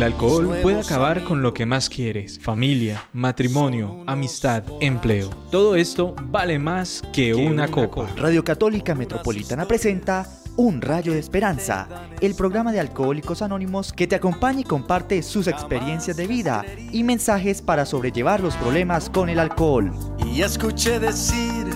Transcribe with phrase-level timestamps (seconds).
[0.00, 5.28] El alcohol puede acabar con lo que más quieres, familia, matrimonio, amistad, empleo.
[5.50, 8.08] Todo esto vale más que una copa.
[8.16, 10.26] Radio Católica Metropolitana presenta
[10.56, 11.86] Un Rayo de Esperanza,
[12.22, 17.02] el programa de Alcohólicos Anónimos que te acompaña y comparte sus experiencias de vida y
[17.02, 19.92] mensajes para sobrellevar los problemas con el alcohol.
[20.24, 21.66] Y escuché decir,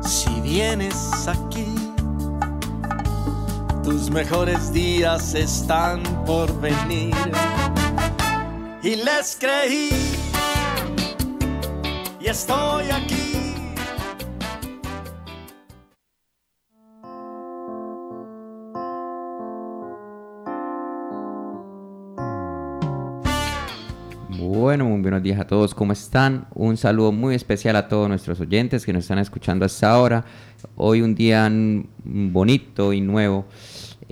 [0.00, 1.51] si vienes aquí,
[3.92, 7.14] tus mejores días están por venir.
[8.82, 9.90] Y les creí,
[12.18, 13.32] y estoy aquí.
[24.38, 26.46] Bueno, muy buenos días a todos, ¿cómo están?
[26.54, 30.24] Un saludo muy especial a todos nuestros oyentes que nos están escuchando hasta ahora.
[30.76, 31.50] Hoy un día
[32.04, 33.44] bonito y nuevo,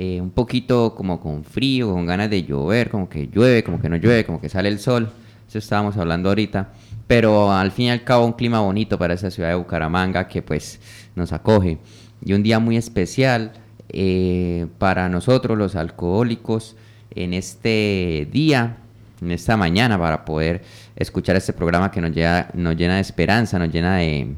[0.03, 3.91] eh, un poquito como con frío, con ganas de llover, como que llueve, como que
[3.91, 5.11] no llueve, como que sale el sol.
[5.47, 6.73] Eso estábamos hablando ahorita.
[7.07, 10.41] Pero al fin y al cabo un clima bonito para esa ciudad de Bucaramanga que
[10.41, 10.81] pues
[11.15, 11.77] nos acoge.
[12.25, 13.53] Y un día muy especial
[13.91, 16.77] eh, para nosotros los alcohólicos
[17.15, 18.79] en este día
[19.21, 20.63] en esta mañana para poder
[20.97, 24.35] escuchar este programa que nos llena, nos llena de esperanza, nos llena de,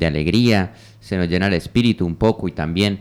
[0.00, 3.00] alegría, se nos llena el espíritu un poco y también,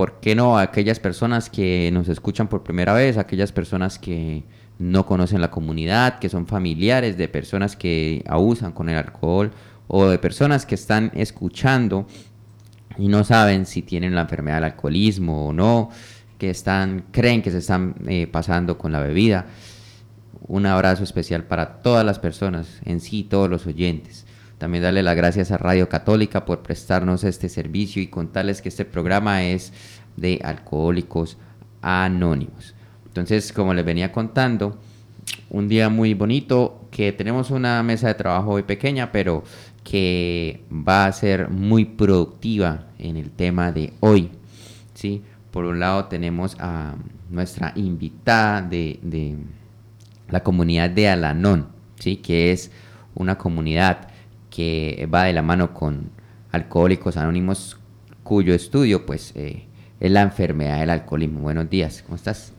[0.00, 0.58] ¿por qué no?
[0.58, 4.44] Aquellas personas que nos escuchan por primera vez, aquellas personas que
[4.78, 9.50] no conocen la comunidad, que son familiares de personas que abusan con el alcohol
[9.88, 12.06] o de personas que están escuchando
[12.96, 15.90] y no saben si tienen la enfermedad del alcoholismo o no,
[16.38, 19.48] que están, creen que se están eh, pasando con la bebida
[20.48, 24.24] un abrazo especial para todas las personas, en sí todos los oyentes.
[24.60, 28.84] También darle las gracias a Radio Católica por prestarnos este servicio y contarles que este
[28.84, 29.72] programa es
[30.18, 31.38] de alcohólicos
[31.80, 32.74] anónimos.
[33.06, 34.78] Entonces, como les venía contando,
[35.48, 39.44] un día muy bonito, que tenemos una mesa de trabajo muy pequeña, pero
[39.82, 44.28] que va a ser muy productiva en el tema de hoy.
[44.92, 45.22] ¿sí?
[45.52, 46.96] Por un lado tenemos a
[47.30, 49.38] nuestra invitada de
[50.28, 51.68] la comunidad de Alanón,
[51.98, 52.16] ¿sí?
[52.16, 52.70] que es
[53.14, 54.09] una comunidad
[55.12, 56.10] va de la mano con
[56.52, 57.78] Alcohólicos Anónimos,
[58.22, 59.66] cuyo estudio pues, eh,
[60.00, 61.40] es la enfermedad del alcoholismo.
[61.40, 62.52] Buenos días, ¿cómo estás?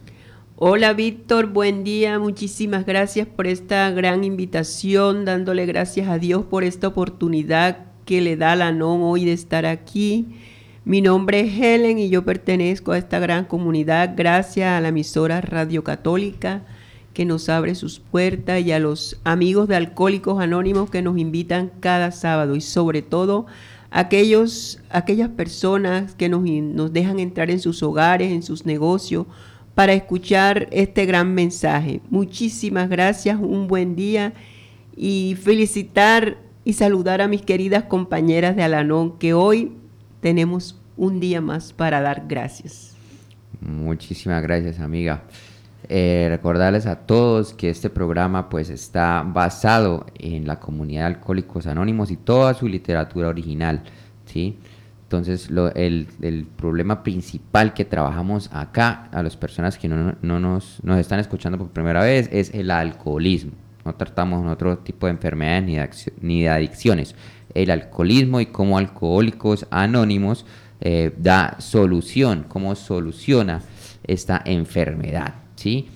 [0.56, 6.64] Hola Víctor, buen día, muchísimas gracias por esta gran invitación, dándole gracias a Dios por
[6.64, 10.28] esta oportunidad que le da Alanón hoy de estar aquí.
[10.86, 15.42] Mi nombre es Helen y yo pertenezco a esta gran comunidad gracias a la emisora
[15.42, 16.64] Radio Católica
[17.14, 21.72] que nos abre sus puertas y a los amigos de Alcohólicos Anónimos que nos invitan
[21.80, 23.46] cada sábado y sobre todo
[23.90, 29.28] aquellos, aquellas personas que nos, nos dejan entrar en sus hogares, en sus negocios,
[29.76, 32.02] para escuchar este gran mensaje.
[32.10, 34.34] Muchísimas gracias, un buen día
[34.96, 39.74] y felicitar y saludar a mis queridas compañeras de Alanón que hoy
[40.22, 42.96] tenemos un día más para dar gracias.
[43.60, 45.24] Muchísimas gracias, amiga.
[45.90, 51.68] Eh, recordarles a todos que este programa pues está basado en la comunidad de Alcohólicos
[51.68, 53.84] Anónimos y toda su literatura original,
[54.26, 54.58] ¿sí?
[55.04, 60.82] Entonces el, el, problema principal que trabajamos acá a las personas que no, no nos,
[60.84, 63.52] nos, están escuchando por primera vez es el alcoholismo.
[63.84, 67.16] No tratamos otro tipo de enfermedades ni de, adicciones.
[67.54, 70.46] El alcoholismo y cómo Alcohólicos Anónimos
[70.80, 73.62] eh, da solución, cómo soluciona
[74.08, 75.41] esta enfermedad.
[75.62, 75.90] ¿Sí?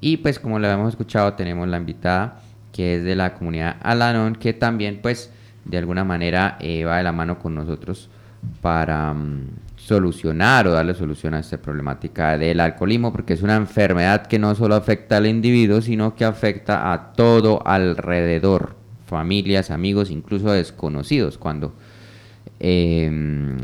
[0.00, 2.40] Y pues como lo hemos escuchado, tenemos la invitada
[2.72, 5.30] que es de la comunidad Alanon, que también pues
[5.64, 8.10] de alguna manera eh, va de la mano con nosotros
[8.60, 9.46] para mm,
[9.76, 14.54] solucionar o darle solución a esta problemática del alcoholismo, porque es una enfermedad que no
[14.54, 21.74] solo afecta al individuo, sino que afecta a todo alrededor, familias, amigos, incluso desconocidos, cuando
[22.60, 23.56] em,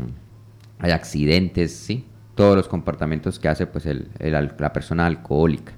[0.79, 2.05] hay accidentes, ¿sí?
[2.35, 5.73] Todos los comportamientos que hace pues el, la persona alcohólica.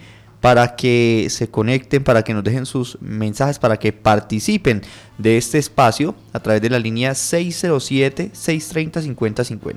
[0.47, 4.81] para que se conecten, para que nos dejen sus mensajes, para que participen
[5.19, 9.75] de este espacio a través de la línea 607-630-5050.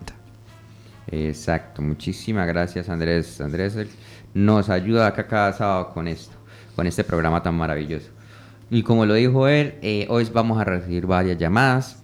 [1.07, 3.42] Exacto, muchísimas gracias Andrés.
[3.42, 3.75] Andrés
[4.36, 6.36] nos ayuda acá cada sábado con esto,
[6.75, 8.10] con este programa tan maravilloso.
[8.69, 11.98] Y como lo dijo él, eh, hoy vamos a recibir varias llamadas.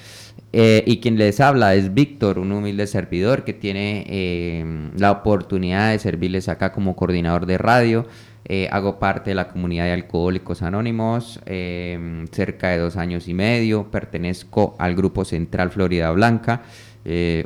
[0.53, 5.91] Eh, y quien les habla es Víctor, un humilde servidor que tiene eh, la oportunidad
[5.91, 8.05] de servirles acá como coordinador de radio.
[8.45, 13.91] Eh, hago parte de la comunidad de Alcohólicos Anónimos, cerca de dos años y medio.
[13.91, 16.63] Pertenezco al Grupo Central Florida Blanca.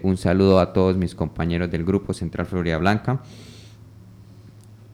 [0.03, 3.21] un saludo a todos mis compañeros del Grupo Central Florida Blanca.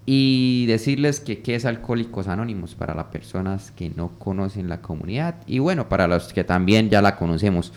[0.05, 5.35] Y decirles que qué es Alcohólicos Anónimos para las personas que no conocen la comunidad
[5.45, 7.71] y bueno, para los que también ya la conocemos.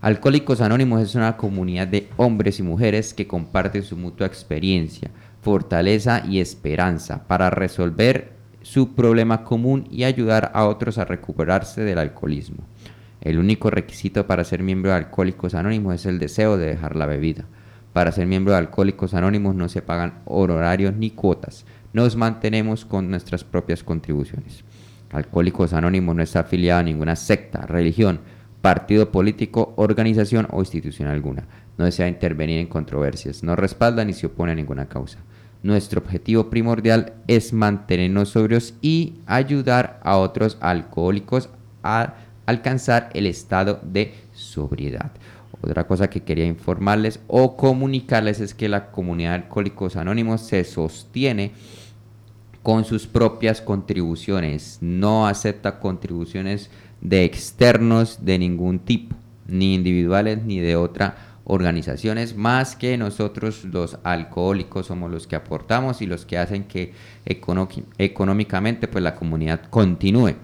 [0.00, 6.22] Alcohólicos Anónimos es una comunidad de hombres y mujeres que comparten su mutua experiencia, fortaleza
[6.26, 8.32] y esperanza para resolver
[8.62, 12.64] su problema común y ayudar a otros a recuperarse del alcoholismo.
[13.20, 17.06] El único requisito para ser miembro de Alcohólicos Anónimos es el deseo de dejar la
[17.06, 17.44] bebida.
[17.92, 21.66] Para ser miembro de Alcohólicos Anónimos no se pagan honorarios ni cuotas.
[21.92, 24.64] Nos mantenemos con nuestras propias contribuciones.
[25.10, 28.20] Alcohólicos Anónimos no está afiliado a ninguna secta, religión,
[28.62, 31.46] partido político, organización o institución alguna.
[31.80, 35.16] No desea intervenir en controversias, no respalda ni se opone a ninguna causa.
[35.62, 41.48] Nuestro objetivo primordial es mantenernos sobrios y ayudar a otros alcohólicos
[41.82, 45.10] a alcanzar el estado de sobriedad.
[45.62, 50.64] Otra cosa que quería informarles o comunicarles es que la comunidad de Alcohólicos Anónimos se
[50.64, 51.52] sostiene
[52.62, 59.16] con sus propias contribuciones, no acepta contribuciones de externos de ningún tipo,
[59.46, 66.02] ni individuales ni de otra organizaciones, más que nosotros los alcohólicos somos los que aportamos
[66.02, 66.92] y los que hacen que
[67.98, 70.34] económicamente pues la comunidad continúe.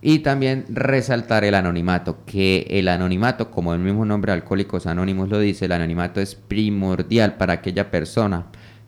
[0.00, 5.40] Y también resaltar el anonimato, que el anonimato, como el mismo nombre Alcohólicos Anónimos lo
[5.40, 8.46] dice, el anonimato es primordial para aquella persona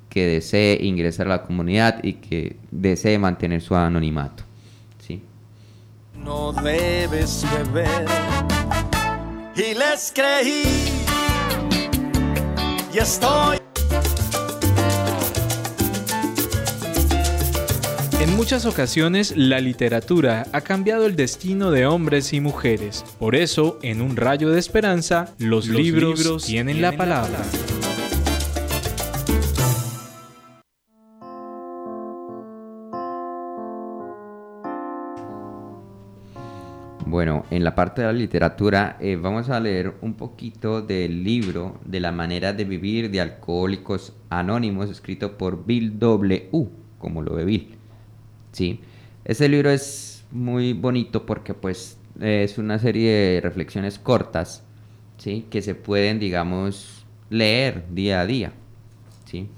[0.08, 4.44] que desee ingresar a la comunidad y que desee mantener su anonimato
[6.24, 8.99] no debes beber.
[9.56, 10.62] Y les creí
[12.92, 13.58] y estoy.
[18.20, 23.04] En muchas ocasiones la literatura ha cambiado el destino de hombres y mujeres.
[23.18, 27.38] Por eso, en un rayo de esperanza, los, libros, tienen, la palabra.
[37.10, 41.80] Bueno, en la parte de la literatura eh, vamos a leer un poquito del libro
[41.84, 46.50] de la manera de vivir de Alcohólicos Anónimos, escrito por Bill W.,
[47.00, 47.74] como lo ve Bill.
[48.52, 48.78] ¿Sí?
[49.24, 54.62] Ese libro es muy bonito porque pues es una serie de reflexiones cortas,
[55.18, 55.46] ¿sí?
[55.50, 58.52] Que se pueden, digamos, leer día a día,
[59.24, 59.48] ¿sí?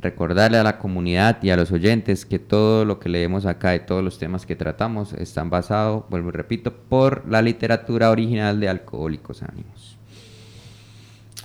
[0.00, 3.80] Recordarle a la comunidad y a los oyentes que todo lo que leemos acá y
[3.80, 8.68] todos los temas que tratamos están basados, vuelvo y repito, por la literatura original de
[8.68, 9.96] Alcohólicos Ánimos.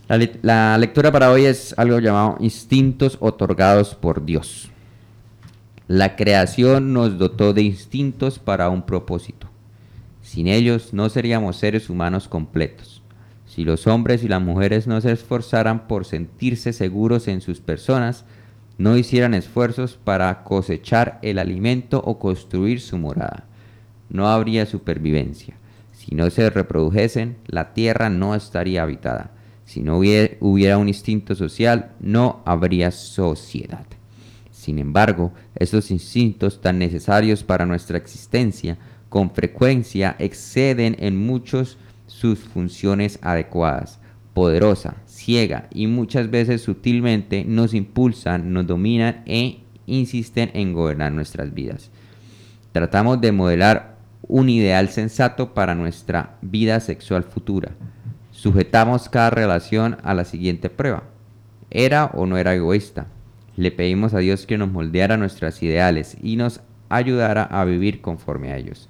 [0.08, 4.70] La, la, lectura para hoy es algo llamado Instintos otorgados por Dios.
[5.88, 9.48] La creación nos dotó de instintos para un propósito.
[10.22, 13.02] Sin ellos no seríamos seres humanos completos.
[13.46, 18.26] Si los hombres y las mujeres no se esforzaran por sentirse seguros en sus personas,
[18.78, 23.46] no hicieran esfuerzos para cosechar el alimento o construir su morada.
[24.10, 25.56] No habría supervivencia.
[25.92, 29.32] Si no se reprodujesen, la tierra no estaría habitada.
[29.66, 33.86] Si no hubiera, un instinto social, no habría sociedad.
[34.52, 38.78] Sin embargo, esos instintos tan necesarios para nuestra existencia
[39.10, 41.78] con frecuencia exceden en muchos
[42.08, 44.00] sus funciones adecuadas,
[44.34, 51.54] poderosa, ciega y muchas veces sutilmente nos impulsan, nos dominan e insisten en gobernar nuestras
[51.54, 51.92] vidas.
[52.72, 53.96] Tratamos de modelar
[54.28, 57.72] un ideal sensato para nuestra vida sexual futura.
[58.32, 61.04] Sujetamos cada relación a la siguiente prueba.
[61.70, 63.08] ¿Era o no era egoísta?
[63.56, 68.52] Le pedimos a Dios que nos moldeara nuestros ideales y nos ayudara a vivir conforme
[68.52, 68.90] a ellos.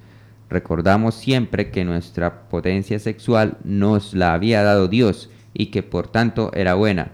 [0.49, 6.51] Recordamos siempre que nuestra potencia sexual nos la había dado Dios y que por tanto
[6.53, 7.11] era buena,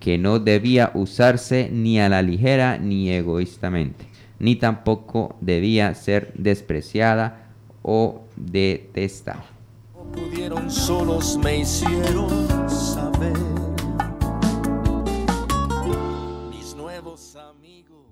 [0.00, 4.06] que no debía usarse ni a la ligera ni egoístamente,
[4.38, 7.48] ni tampoco debía ser despreciada
[7.82, 9.46] o detestada.
[9.94, 13.36] No pudieron solos, me hicieron saber.
[16.50, 18.04] Mis nuevos amigos.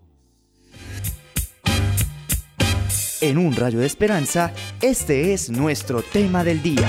[3.21, 6.89] En un rayo de esperanza, este es nuestro tema del día.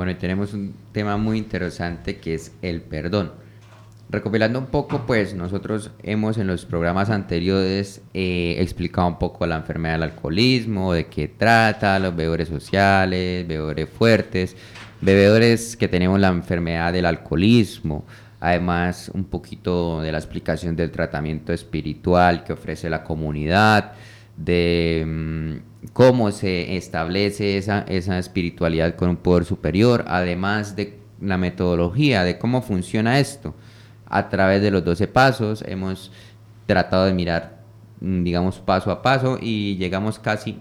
[0.00, 3.32] Bueno, tenemos un tema muy interesante que es el perdón.
[4.08, 9.56] Recopilando un poco, pues nosotros hemos en los programas anteriores eh, explicado un poco la
[9.56, 14.56] enfermedad del alcoholismo, de qué trata, los bebedores sociales, bebedores fuertes,
[15.02, 18.06] bebedores que tenemos la enfermedad del alcoholismo,
[18.40, 23.92] además un poquito de la explicación del tratamiento espiritual que ofrece la comunidad,
[24.44, 31.36] de mm, cómo se establece esa, esa espiritualidad con un poder superior, además de la
[31.36, 33.54] metodología de cómo funciona esto
[34.06, 35.62] a través de los 12 pasos.
[35.66, 36.10] Hemos
[36.66, 37.62] tratado de mirar,
[38.00, 40.58] mm, digamos, paso a paso y llegamos casi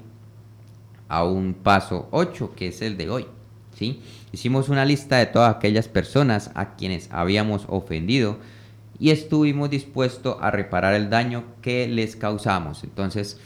[1.07, 3.27] a un paso 8, que es el de hoy.
[3.75, 4.01] ¿sí?
[4.31, 8.37] Hicimos una lista de todas aquellas personas a quienes habíamos ofendido
[8.99, 12.83] y estuvimos dispuestos a reparar el daño que les causamos.
[12.83, 13.39] Entonces,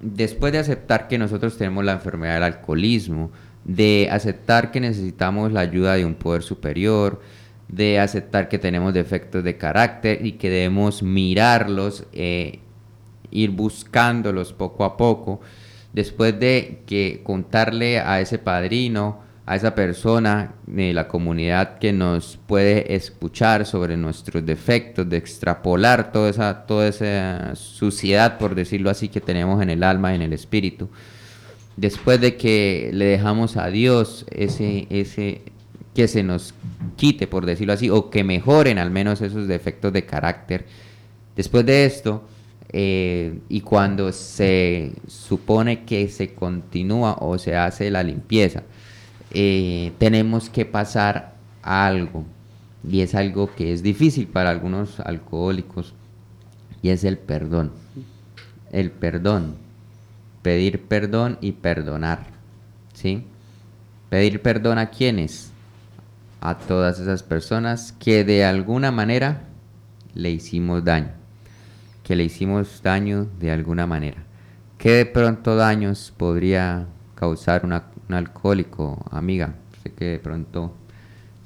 [0.00, 3.30] después de aceptar que nosotros tenemos la enfermedad del alcoholismo,
[3.64, 7.20] de aceptar que necesitamos la ayuda de un poder superior,
[7.68, 12.60] de aceptar que tenemos defectos de carácter y que debemos mirarlos, eh,
[13.30, 15.40] ir buscándolos poco a poco,
[15.92, 22.38] después de que contarle a ese padrino, a esa persona de la comunidad que nos
[22.46, 29.08] puede escuchar sobre nuestros defectos, de extrapolar toda esa, toda esa suciedad, por decirlo así,
[29.08, 30.88] que tenemos en el alma y en el espíritu.
[31.76, 35.42] Después de que le dejamos a Dios ese, ese,
[35.96, 36.54] que se nos
[36.94, 40.64] quite, por decirlo así, o que mejoren al menos esos defectos de carácter.
[41.34, 42.22] Después de esto,
[42.72, 48.62] eh, y cuando se supone que se continúa o se hace la limpieza,
[49.32, 52.24] eh, tenemos que pasar a algo,
[52.88, 55.94] y es algo que es difícil para algunos alcohólicos,
[56.82, 57.72] y es el perdón.
[58.72, 59.56] El perdón.
[60.42, 62.26] Pedir perdón y perdonar.
[62.94, 63.24] ¿Sí?
[64.08, 65.52] Pedir perdón a quienes?
[66.40, 69.42] a todas esas personas que de alguna manera
[70.14, 71.10] le hicimos daño,
[72.02, 74.24] que le hicimos daño de alguna manera.
[74.78, 77.64] ¿Qué de pronto daños podría causar
[78.10, 79.54] un alcohólico, amiga?
[79.82, 80.74] Sé que de pronto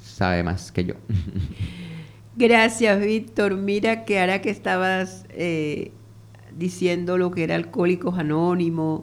[0.03, 0.95] sabe más que yo.
[2.37, 3.57] Gracias, Víctor.
[3.57, 5.93] Mira que ahora que estabas eh,
[6.57, 9.03] diciendo lo que era Alcohólicos Anónimos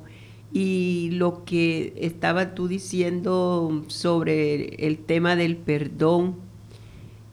[0.52, 6.38] y lo que estaba tú diciendo sobre el tema del perdón,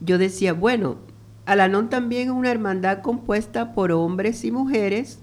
[0.00, 0.98] yo decía, bueno,
[1.46, 5.20] Alanón también es una hermandad compuesta por hombres y mujeres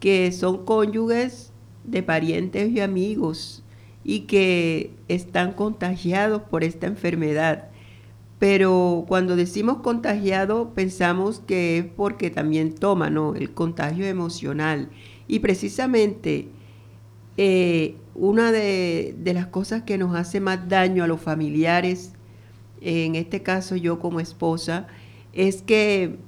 [0.00, 1.50] que son cónyuges
[1.84, 3.63] de parientes y amigos
[4.04, 7.68] y que están contagiados por esta enfermedad.
[8.38, 13.34] Pero cuando decimos contagiado pensamos que es porque también toma, ¿no?
[13.34, 14.90] El contagio emocional.
[15.26, 16.48] Y precisamente
[17.36, 22.12] eh, una de, las cosas que nos hace más daño a los familiares,
[22.80, 24.86] en este caso yo como esposa,
[25.32, 26.18] es que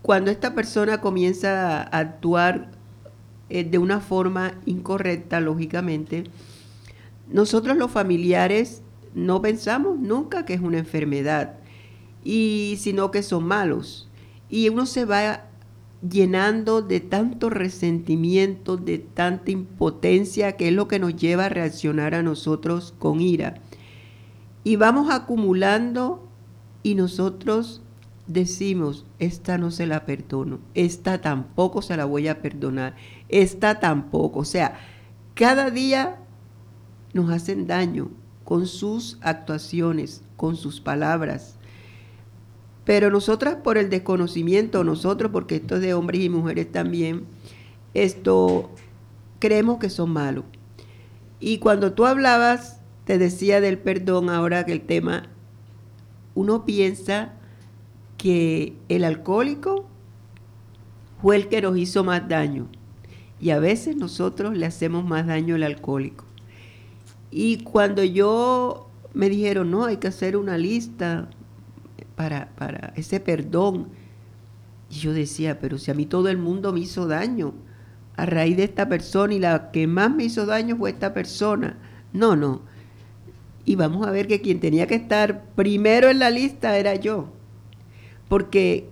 [0.00, 2.70] cuando esta persona comienza a actuar
[3.50, 6.24] eh, de una forma incorrecta, lógicamente,
[7.28, 8.82] nosotros los familiares
[9.14, 11.58] no pensamos nunca que es una enfermedad,
[12.24, 14.08] y sino que son malos.
[14.48, 15.44] Y uno se va
[16.08, 22.14] llenando de tanto resentimiento, de tanta impotencia, que es lo que nos lleva a reaccionar
[22.14, 23.54] a nosotros con ira.
[24.64, 26.28] Y vamos acumulando
[26.82, 27.82] y nosotros
[28.26, 32.96] decimos, esta no se la perdono, esta tampoco se la voy a perdonar,
[33.28, 34.40] esta tampoco.
[34.40, 34.78] O sea,
[35.34, 36.18] cada día
[37.14, 38.10] nos hacen daño
[38.44, 41.56] con sus actuaciones, con sus palabras.
[42.84, 47.24] Pero nosotras por el desconocimiento, nosotros porque esto es de hombres y mujeres también,
[47.94, 48.70] esto
[49.38, 50.44] creemos que son malos.
[51.40, 55.24] Y cuando tú hablabas, te decía del perdón, ahora que el tema,
[56.34, 57.32] uno piensa
[58.18, 59.86] que el alcohólico
[61.22, 62.68] fue el que nos hizo más daño.
[63.40, 66.24] Y a veces nosotros le hacemos más daño al alcohólico.
[67.36, 71.28] Y cuando yo me dijeron, no, hay que hacer una lista
[72.14, 73.88] para, para ese perdón.
[74.88, 77.52] Y yo decía, pero si a mí todo el mundo me hizo daño
[78.14, 81.76] a raíz de esta persona y la que más me hizo daño fue esta persona.
[82.12, 82.62] No, no.
[83.64, 87.32] Y vamos a ver que quien tenía que estar primero en la lista era yo.
[88.28, 88.88] Porque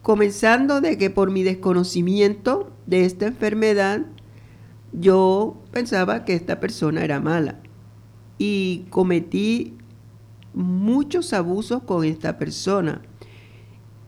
[0.00, 4.06] comenzando de que por mi desconocimiento de esta enfermedad,
[4.94, 7.60] yo pensaba que esta persona era mala.
[8.38, 9.74] Y cometí
[10.54, 13.02] muchos abusos con esta persona.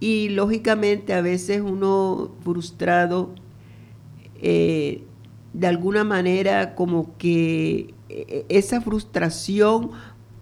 [0.00, 3.34] Y lógicamente a veces uno frustrado,
[4.42, 5.04] eh,
[5.52, 9.92] de alguna manera como que eh, esa frustración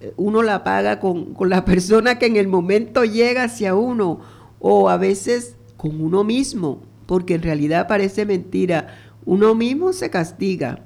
[0.00, 4.20] eh, uno la paga con, con, la persona que en el momento llega hacia uno
[4.58, 8.98] o a veces con uno mismo, porque en realidad parece mentira.
[9.24, 10.80] Uno mismo se castiga.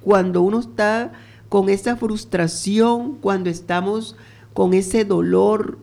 [0.00, 1.12] Cuando uno está
[1.48, 4.16] con esa frustración, cuando estamos
[4.52, 5.78] con ese dolor,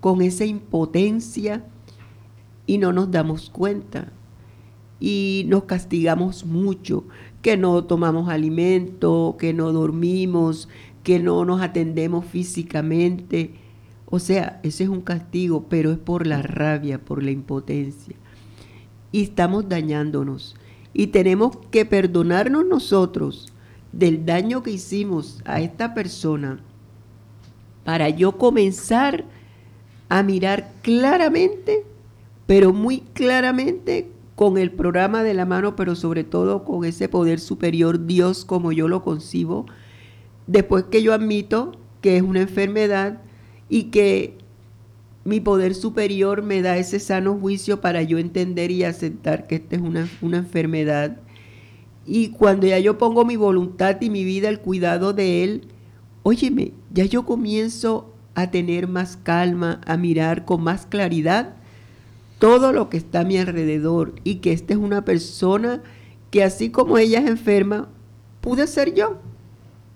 [0.00, 1.64] con esa impotencia
[2.66, 4.12] y no nos damos cuenta
[5.00, 7.04] y nos castigamos mucho,
[7.42, 10.68] que no tomamos alimento, que no dormimos,
[11.02, 13.54] que no nos atendemos físicamente.
[14.06, 18.16] O sea, ese es un castigo, pero es por la rabia, por la impotencia.
[19.12, 20.56] Y estamos dañándonos.
[20.94, 23.53] Y tenemos que perdonarnos nosotros
[23.98, 26.60] del daño que hicimos a esta persona
[27.84, 29.24] para yo comenzar
[30.08, 31.84] a mirar claramente,
[32.46, 37.38] pero muy claramente con el programa de la mano, pero sobre todo con ese poder
[37.38, 39.66] superior Dios como yo lo concibo,
[40.46, 43.20] después que yo admito que es una enfermedad
[43.68, 44.38] y que
[45.24, 49.76] mi poder superior me da ese sano juicio para yo entender y aceptar que esta
[49.76, 51.18] es una, una enfermedad
[52.06, 55.68] y cuando ya yo pongo mi voluntad y mi vida al cuidado de Él,
[56.22, 61.54] óyeme, ya yo comienzo a tener más calma, a mirar con más claridad
[62.38, 65.82] todo lo que está a mi alrededor y que esta es una persona
[66.30, 67.88] que así como ella es enferma,
[68.40, 69.20] pude ser yo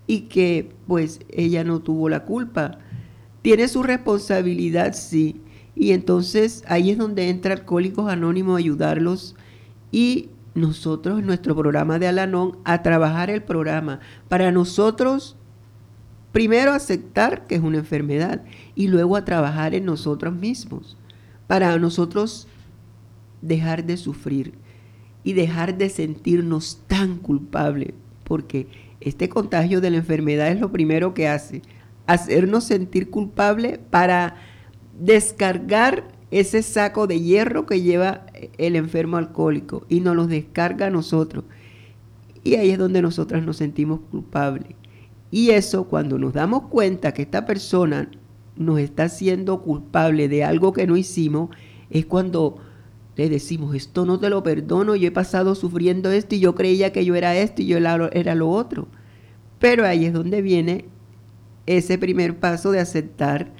[0.07, 2.79] y que pues ella no tuvo la culpa.
[3.41, 5.41] Tiene su responsabilidad, sí.
[5.75, 9.35] Y entonces ahí es donde entra Alcohólicos Anónimos a ayudarlos
[9.91, 13.99] y nosotros en nuestro programa de Alanón a trabajar el programa.
[14.27, 15.35] Para nosotros
[16.31, 18.43] primero aceptar que es una enfermedad
[18.75, 20.97] y luego a trabajar en nosotros mismos.
[21.47, 22.47] Para nosotros
[23.41, 24.53] dejar de sufrir
[25.23, 28.67] y dejar de sentirnos tan culpables porque
[29.01, 31.61] este contagio de la enfermedad es lo primero que hace
[32.05, 34.35] hacernos sentir culpables para
[34.99, 38.25] descargar ese saco de hierro que lleva
[38.57, 41.43] el enfermo alcohólico y nos lo descarga a nosotros.
[42.43, 44.75] Y ahí es donde nosotras nos sentimos culpables.
[45.31, 48.09] Y eso cuando nos damos cuenta que esta persona
[48.55, 51.49] nos está haciendo culpable de algo que no hicimos,
[51.89, 52.57] es cuando
[53.15, 56.91] le decimos, esto no te lo perdono, yo he pasado sufriendo esto y yo creía
[56.93, 58.87] que yo era esto y yo era lo otro.
[59.59, 60.85] Pero ahí es donde viene
[61.65, 63.51] ese primer paso de aceptar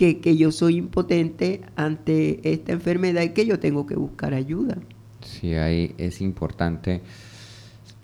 [0.00, 4.78] que, yo soy impotente ante esta enfermedad y que yo tengo que buscar ayuda.
[5.20, 7.02] Sí, ahí es importante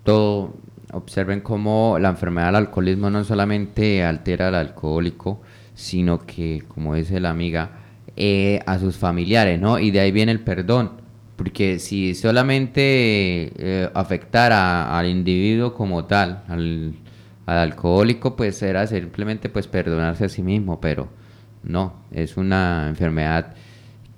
[0.03, 0.53] todo.
[0.93, 5.41] Observen cómo la enfermedad del alcoholismo no solamente altera al alcohólico,
[5.73, 7.71] sino que, como dice la amiga,
[8.15, 9.79] eh, a sus familiares, ¿no?
[9.79, 10.91] Y de ahí viene el perdón.
[11.35, 12.81] Porque si solamente
[13.57, 16.95] eh, afectara al individuo como tal, al,
[17.45, 21.09] al, alcohólico, pues era simplemente pues perdonarse a sí mismo, pero
[21.67, 23.53] no, es una enfermedad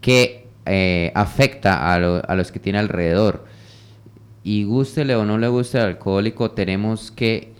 [0.01, 3.45] que eh, afecta a, los que tiene alrededor.
[4.43, 7.53] Y gústele o no le guste el alcohólico, tenemos que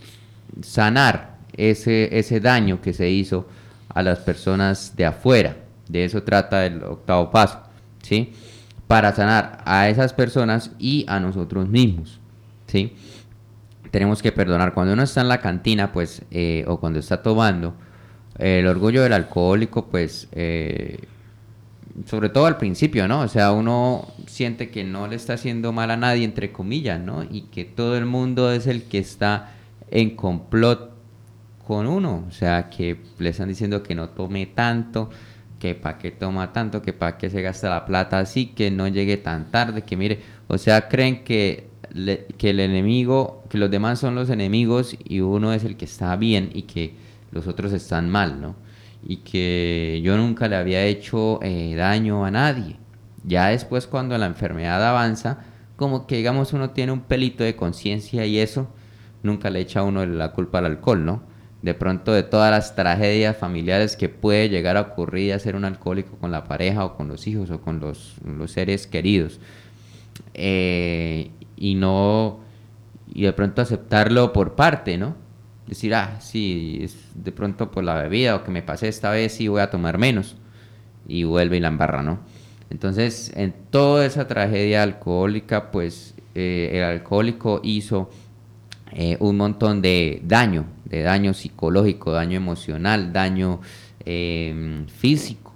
[0.62, 3.48] sanar ese, ese daño que se hizo
[3.90, 5.58] a las personas de afuera.
[5.88, 7.60] De eso trata el octavo paso,
[8.04, 8.34] ¿sí?
[8.88, 12.20] Para sanar a esas personas y a nosotros mismos,
[12.68, 12.96] ¿sí?
[13.92, 14.74] Tenemos que perdonar.
[14.74, 17.74] Cuando uno está en la cantina, pues, eh, o cuando está tomando,
[18.40, 20.98] el orgullo del alcohólico, pues, eh,
[22.06, 23.22] sobre todo al principio, ¿no?
[23.22, 27.24] O sea, uno siente que no le está haciendo mal a nadie, entre comillas, ¿no?
[27.24, 29.52] Y que todo el mundo es el que está
[29.92, 30.92] en complot
[31.68, 32.26] con uno.
[32.28, 35.10] O sea, que le están diciendo que no tome tanto,
[35.60, 38.88] que para qué toma tanto, que para qué se gasta la plata así, que no
[38.88, 41.68] llegue tan tarde, que mire, o sea, creen que,
[42.38, 46.16] que el enemigo, que los demás son los enemigos y uno es el que está
[46.16, 48.56] bien y que los otros están mal, ¿no?
[49.04, 52.78] Y que yo nunca le había hecho eh, daño a nadie.
[53.24, 55.40] Ya después cuando la enfermedad avanza,
[55.76, 58.68] como que digamos uno tiene un pelito de conciencia y eso
[59.24, 61.24] nunca le echa a uno la culpa al alcohol, ¿no?
[61.62, 65.66] De pronto de todas las tragedias familiares que puede llegar a ocurrir a ser un
[65.66, 68.16] alcohólico con la pareja o con los hijos o con los,
[68.48, 69.40] seres queridos.
[70.34, 72.40] Eh, y no,
[73.14, 75.16] y de pronto aceptarlo por parte, ¿no?
[75.70, 79.34] Decir, ah, sí, es de pronto por la bebida o que me pasé esta vez,
[79.34, 80.36] sí voy a tomar menos.
[81.08, 82.20] Y vuelve y la embarra, ¿no?
[82.70, 88.10] Entonces, en toda esa tragedia alcohólica, pues eh, el alcohólico hizo
[88.92, 93.62] eh, un montón de daño, de daño psicológico, daño emocional, daño
[94.06, 95.54] em, físico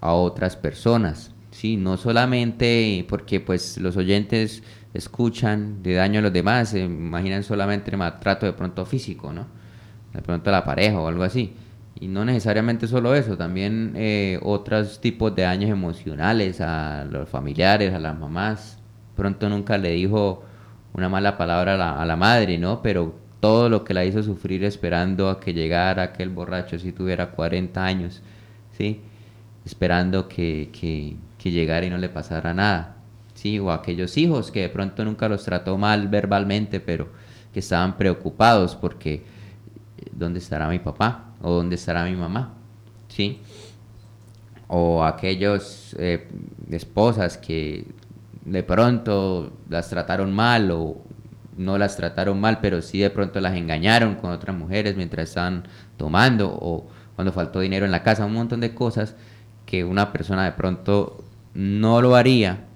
[0.00, 1.32] a otras personas.
[1.50, 4.62] Sí, no solamente porque pues los oyentes
[4.98, 9.46] escuchan de daño a los demás, se imaginan solamente maltrato de pronto físico, ¿no?
[10.12, 11.54] De pronto a la pareja o algo así.
[12.00, 17.94] Y no necesariamente solo eso, también eh, otros tipos de daños emocionales a los familiares,
[17.94, 18.78] a las mamás.
[19.16, 20.44] Pronto nunca le dijo
[20.92, 22.82] una mala palabra a la, a la madre, ¿no?
[22.82, 27.30] Pero todo lo que la hizo sufrir esperando a que llegara aquel borracho si tuviera
[27.30, 28.22] 40 años,
[28.76, 29.00] ¿sí?
[29.64, 32.96] Esperando que, que, que llegara y no le pasara nada,
[33.38, 33.60] ¿sí?
[33.60, 37.08] O aquellos hijos que de pronto nunca los trató mal verbalmente, pero
[37.52, 39.24] que estaban preocupados porque
[40.12, 41.34] ¿dónde estará mi papá?
[41.40, 42.54] ¿O dónde estará mi mamá?
[43.08, 43.40] ¿Sí?
[44.66, 46.28] O aquellos eh,
[46.70, 47.86] esposas que
[48.44, 50.96] de pronto las trataron mal o
[51.56, 55.64] no las trataron mal, pero sí de pronto las engañaron con otras mujeres mientras estaban
[55.96, 59.14] tomando o cuando faltó dinero en la casa, un montón de cosas
[59.64, 61.24] que una persona de pronto
[61.54, 62.67] no lo haría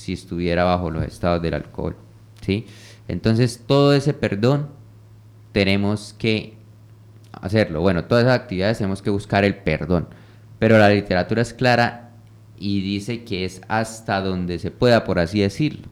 [0.00, 1.96] si estuviera bajo los estados del alcohol,
[2.40, 2.66] ¿sí?
[3.06, 4.68] Entonces, todo ese perdón
[5.52, 6.54] tenemos que
[7.32, 7.80] hacerlo.
[7.80, 10.08] Bueno, todas esas actividades tenemos que buscar el perdón,
[10.58, 12.12] pero la literatura es clara
[12.56, 15.88] y dice que es hasta donde se pueda, por así decirlo.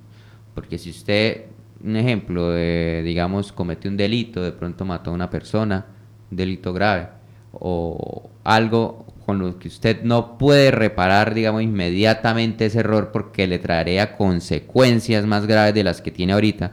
[0.54, 1.46] Porque si usted,
[1.82, 5.86] un ejemplo, digamos, cometió un delito, de pronto mató a una persona,
[6.30, 7.08] un delito grave,
[7.52, 13.58] o algo con lo que usted no puede reparar, digamos, inmediatamente ese error porque le
[13.58, 16.72] traería consecuencias más graves de las que tiene ahorita,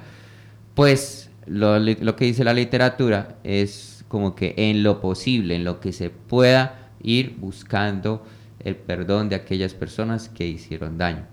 [0.74, 5.92] pues lo, que dice la literatura es como que en lo posible, en lo que
[5.92, 8.26] se pueda ir buscando
[8.64, 11.28] el perdón de aquellas personas que hicieron daño.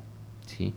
[0.44, 0.74] ¿sí?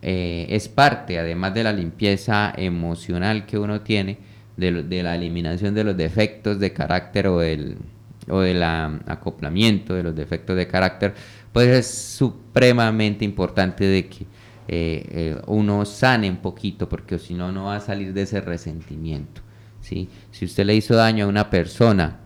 [0.00, 4.18] Eh, es parte, además de la limpieza emocional que uno tiene,
[4.56, 7.78] de, la eliminación de los defectos de carácter o del,
[8.28, 11.14] o del acoplamiento de los defectos de carácter,
[11.52, 14.26] pues es supremamente importante de que
[14.68, 18.40] eh, eh, uno sane un poquito, porque si no, no va a salir de ese
[18.40, 19.42] resentimiento.
[19.80, 20.08] Si
[20.44, 22.18] usted le hizo daño a una persona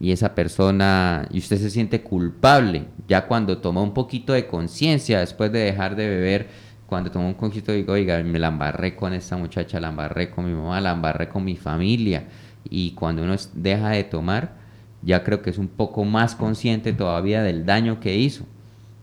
[0.00, 5.20] y esa persona, y usted se siente culpable, ya cuando toma un poquito de conciencia
[5.20, 6.48] después de dejar de beber,
[6.86, 10.46] cuando toma un poquito digo, oiga, me la embarré con esta muchacha, la embarré con
[10.46, 12.24] mi mamá, la embarré con mi familia,
[12.68, 14.63] y cuando uno deja de tomar,
[15.04, 18.44] ya creo que es un poco más consciente todavía del daño que hizo,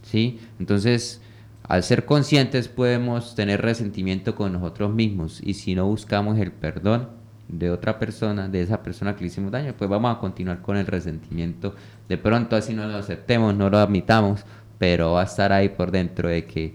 [0.04, 0.40] ¿sí?
[0.60, 1.22] Entonces,
[1.64, 7.10] al ser conscientes podemos tener resentimiento con nosotros mismos, y si no buscamos el perdón,
[7.48, 10.78] de otra persona, de esa persona que le hicimos daño, pues vamos a continuar con
[10.78, 11.76] el resentimiento.
[12.08, 14.46] De pronto así no lo aceptemos, no lo admitamos,
[14.78, 16.74] pero va a estar ahí por dentro de que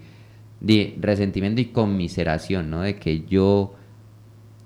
[1.00, 2.82] resentimiento y conmiseración, ¿no?
[2.82, 3.74] De que yo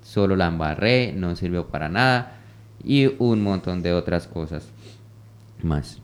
[0.02, 2.39] solo la embarré, no sirvió para nada
[2.84, 4.68] y un montón de otras cosas
[5.62, 6.00] más.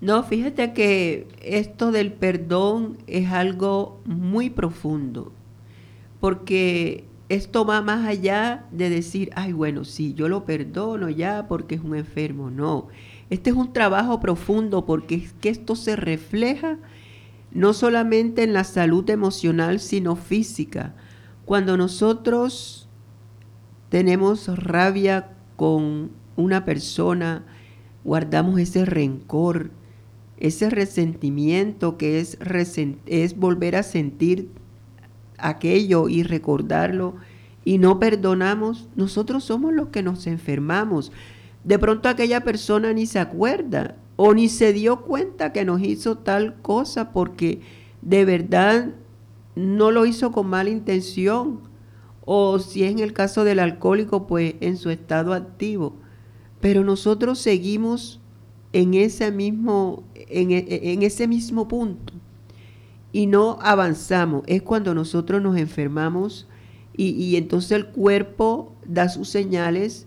[0.00, 5.32] No, fíjate que esto del perdón es algo muy profundo,
[6.20, 11.76] porque esto va más allá de decir, ay, bueno, sí, yo lo perdono ya porque
[11.76, 12.50] es un enfermo.
[12.50, 12.88] No,
[13.30, 16.78] este es un trabajo profundo porque es que esto se refleja
[17.50, 20.94] no solamente en la salud emocional, sino física.
[21.44, 22.88] Cuando nosotros
[23.94, 27.46] tenemos rabia con una persona,
[28.02, 29.70] guardamos ese rencor,
[30.36, 32.36] ese resentimiento que es,
[33.06, 34.48] es volver a sentir
[35.38, 37.14] aquello y recordarlo
[37.64, 41.12] y no perdonamos, nosotros somos los que nos enfermamos.
[41.62, 46.18] De pronto aquella persona ni se acuerda o ni se dio cuenta que nos hizo
[46.18, 47.60] tal cosa porque
[48.02, 48.88] de verdad
[49.54, 51.60] no lo hizo con mala intención.
[52.24, 55.94] O si es en el caso del alcohólico, pues en su estado activo.
[56.60, 58.20] Pero nosotros seguimos
[58.72, 62.12] en ese mismo, en, en ese mismo punto
[63.14, 64.42] y no avanzamos.
[64.48, 66.48] Es cuando nosotros nos enfermamos
[66.96, 70.06] y, entonces el cuerpo da sus señales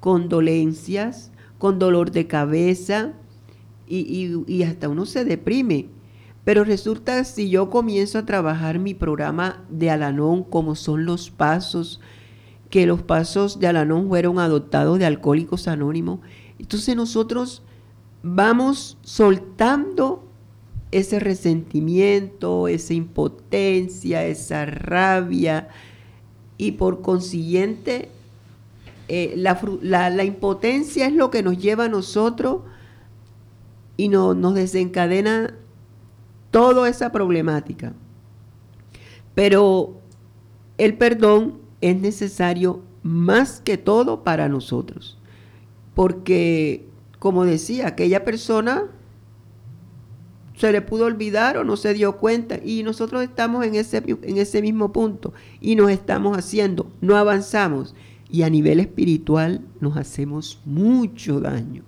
[0.00, 3.12] con dolencias, con dolor de cabeza
[3.86, 5.88] y, y hasta uno se deprime.
[6.46, 12.00] Pero resulta si yo comienzo a trabajar mi programa de Alanón, como son los pasos,
[12.70, 16.20] que los pasos de Alanón fueron adoptados de Alcohólicos Anónimos,
[16.60, 17.64] entonces nosotros
[18.22, 20.24] vamos soltando
[20.92, 25.66] ese resentimiento, esa impotencia, esa rabia
[26.58, 28.08] y por consiguiente
[29.08, 32.60] eh, la, impotencia es lo que nos lleva a nosotros
[33.96, 35.52] y nos desencadena
[36.56, 37.92] toda esa problemática.
[39.34, 40.00] Pero
[40.78, 45.18] el perdón es necesario más que todo para nosotros.
[45.94, 46.88] Porque,
[47.18, 48.84] como decía, aquella persona
[50.56, 54.38] se le pudo olvidar o no se dio cuenta y nosotros estamos en ese, en
[54.38, 57.94] ese mismo punto y nos estamos haciendo, no avanzamos
[58.30, 61.82] y a nivel espiritual nos hacemos mucho daño.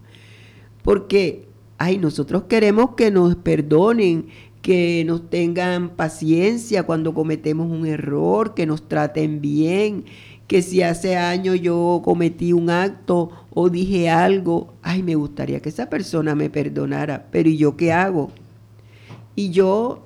[0.83, 4.29] Porque, ay, nosotros queremos que nos perdonen,
[4.69, 10.05] que nos tengan paciencia cuando cometemos un error, que nos traten bien,
[10.47, 15.71] que si hace años yo cometí un acto o dije algo, ay, me gustaría que
[15.71, 18.31] esa persona me perdonara, pero ¿y yo qué hago?
[19.35, 20.03] Y yo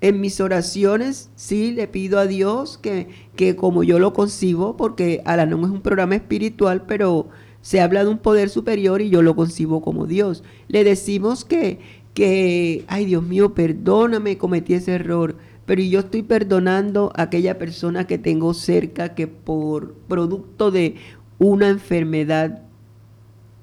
[0.00, 5.22] en mis oraciones sí le pido a Dios que, que como yo lo concibo, porque
[5.24, 7.30] Alanón es un programa espiritual, pero
[7.62, 10.44] se habla de un poder superior y yo lo concibo como Dios.
[10.68, 11.80] Le decimos que,
[12.18, 18.08] que, ay Dios mío, perdóname, cometí ese error, pero yo estoy perdonando a aquella persona
[18.08, 20.96] que tengo cerca que por producto de
[21.38, 22.62] una enfermedad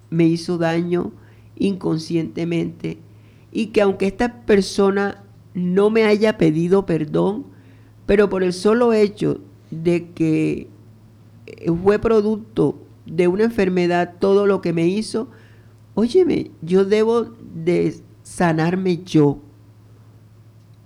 [0.09, 1.11] me hizo daño
[1.57, 2.97] inconscientemente.
[3.51, 5.21] Y que aunque esta persona
[5.53, 7.47] no me haya pedido perdón,
[8.05, 10.69] pero por el solo hecho de que
[11.83, 15.27] fue producto de una enfermedad todo lo que me hizo,
[15.93, 19.39] óyeme, yo debo de sanarme yo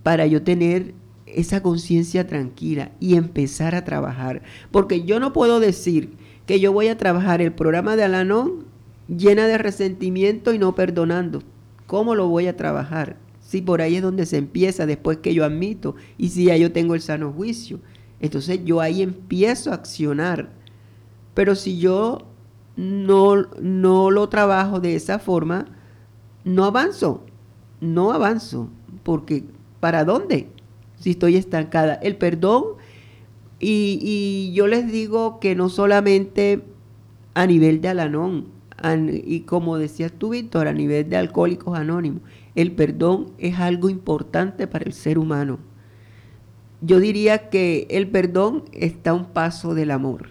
[0.02, 4.42] para yo tener esa conciencia tranquila y empezar a trabajar.
[4.70, 8.66] Porque yo no puedo decir que yo voy a trabajar el programa de Alanón
[9.08, 11.42] llena de resentimiento y no perdonando.
[11.86, 13.16] ¿Cómo lo voy a trabajar?
[13.40, 16.72] Si por ahí es donde se empieza, después que yo admito, y si ya yo
[16.72, 17.80] tengo el sano juicio.
[18.20, 20.50] Entonces yo ahí empiezo a accionar.
[21.32, 22.18] Pero si yo
[22.76, 25.66] no, no lo trabajo de esa forma,
[26.44, 27.24] no avanzo,
[27.80, 28.68] no avanzo,
[29.02, 29.44] porque
[29.80, 30.48] ¿para dónde?
[30.98, 31.94] Si estoy estancada.
[31.94, 32.64] El perdón,
[33.58, 36.62] y, y yo les digo que no solamente
[37.34, 38.46] a nivel de Alanón,
[39.08, 42.22] y como decías tú, Víctor, a nivel de alcohólicos anónimos,
[42.54, 45.58] el perdón es algo importante para el ser humano.
[46.80, 50.30] Yo diría que el perdón está a un paso del amor.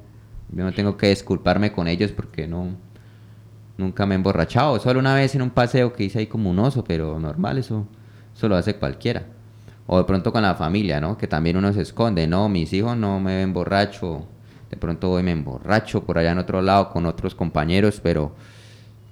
[0.52, 2.76] yo no tengo que disculparme con ellos porque no
[3.80, 6.58] Nunca me he emborrachado, solo una vez en un paseo que hice ahí como un
[6.58, 7.86] oso, pero normal, eso,
[8.36, 9.24] eso lo hace cualquiera.
[9.86, 11.16] O de pronto con la familia, ¿no?
[11.16, 14.26] Que también uno se esconde, no, mis hijos no me ven borracho,
[14.70, 18.34] de pronto voy me emborracho por allá en otro lado con otros compañeros, pero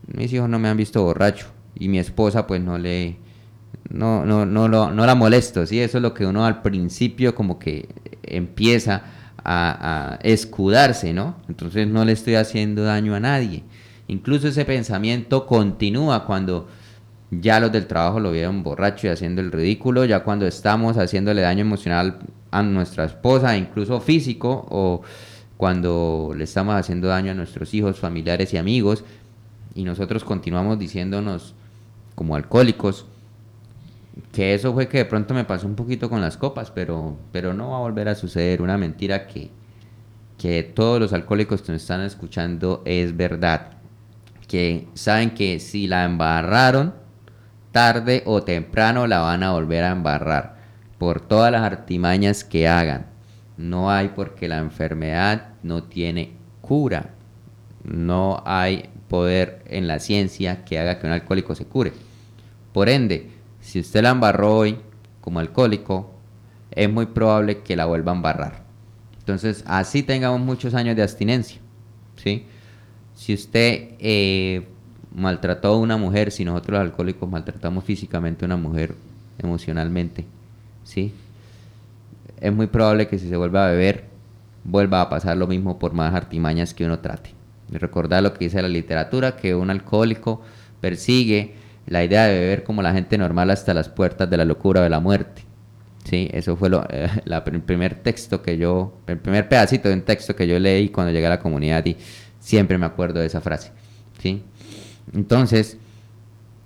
[0.07, 3.17] mis hijos no me han visto borracho y mi esposa pues no le
[3.91, 7.59] no no no no la molesto, sí, eso es lo que uno al principio como
[7.59, 7.89] que
[8.23, 9.03] empieza
[9.45, 11.37] a, a escudarse, ¿no?
[11.49, 13.65] Entonces no le estoy haciendo daño a nadie.
[14.09, 16.69] Incluso ese pensamiento continúa cuando
[17.31, 21.43] ya los del trabajo lo vieron borracho y haciendo el ridículo, ya cuando estamos haciéndole
[21.43, 22.19] daño emocional
[22.51, 25.03] a nuestra esposa, incluso físico, o
[25.57, 29.05] cuando le estamos haciendo daño a nuestros hijos, familiares y amigos,
[29.75, 31.55] y nosotros continuamos diciéndonos
[32.15, 33.07] como alcohólicos,
[34.33, 37.55] que eso fue que de pronto me pasó un poquito con las copas, pero, pero
[37.55, 39.51] no va a volver a suceder, una mentira que,
[40.37, 43.79] que todos los alcohólicos que nos están escuchando es verdad
[44.49, 46.95] que saben que si la embarraron,
[47.71, 50.57] tarde o temprano la van a volver a embarrar
[50.97, 53.07] por todas las artimañas que hagan.
[53.57, 57.11] No hay porque la enfermedad no tiene cura.
[57.85, 61.93] No hay poder en la ciencia que haga que un alcohólico se cure.
[62.73, 63.31] Por ende,
[63.69, 64.79] si usted la embarró hoy
[65.21, 66.15] como alcohólico,
[66.71, 68.63] es muy probable que la vuelva a embarrar.
[69.19, 71.61] Entonces, así tengamos muchos años de abstinencia.
[72.17, 72.47] ¿sí?
[73.15, 74.67] Si usted eh,
[75.15, 78.95] maltrató a una mujer, si nosotros los alcohólicos maltratamos físicamente a una mujer
[79.39, 80.25] emocionalmente,
[80.83, 81.13] ¿sí?
[82.41, 84.07] es muy probable que si se vuelva a beber,
[84.65, 87.35] vuelva a pasar lo mismo por más artimañas que uno trate.
[87.71, 90.41] recordar lo que dice la literatura, que un alcohólico
[90.81, 94.81] persigue la idea de beber como la gente normal hasta las puertas de la locura
[94.81, 95.45] o de la muerte.
[96.05, 100.03] Sí, eso fue lo, eh, el primer texto que yo, el primer pedacito de un
[100.03, 101.97] texto que yo leí cuando llegué a la comunidad y
[102.41, 103.73] siempre me acuerdo de esa frase.
[104.23, 104.43] ¿sí?
[105.15, 105.79] Entonces,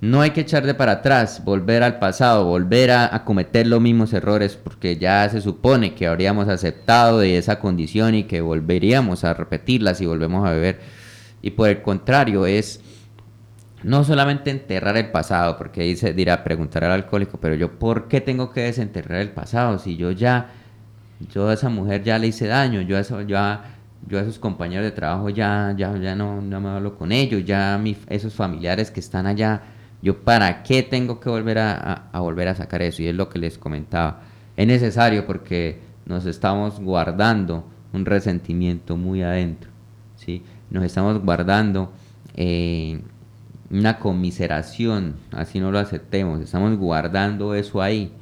[0.02, 4.12] no hay que echar de para atrás, volver al pasado, volver a, cometer los mismos
[4.12, 9.32] errores, porque ya se supone que habríamos aceptado de esa condición y que volveríamos a
[9.32, 10.80] repetirla si volvemos a beber.
[11.40, 12.80] Y por el contrario, es
[13.84, 18.20] no solamente enterrar el pasado, porque ahí dirá preguntar al alcohólico, pero yo, ¿por qué
[18.20, 19.78] tengo que desenterrar el pasado?
[19.78, 20.50] Si yo ya,
[21.32, 23.64] yo a esa mujer ya le hice daño, yo a, eso, yo a,
[24.06, 27.44] yo a esos compañeros de trabajo ya, ya, ya no, no me hablo con ellos,
[27.44, 29.62] ya esos familiares que están allá
[30.02, 33.38] yo para qué tengo que volver a, volver a sacar eso y es lo que
[33.38, 34.20] les comentaba
[34.56, 39.70] es necesario porque nos estamos guardando un resentimiento muy adentro
[40.16, 40.42] ¿sí?
[40.70, 41.92] nos estamos guardando
[42.34, 43.00] eh,
[43.72, 48.12] una conmiseración así no lo aceptemos estamos guardando eso ahí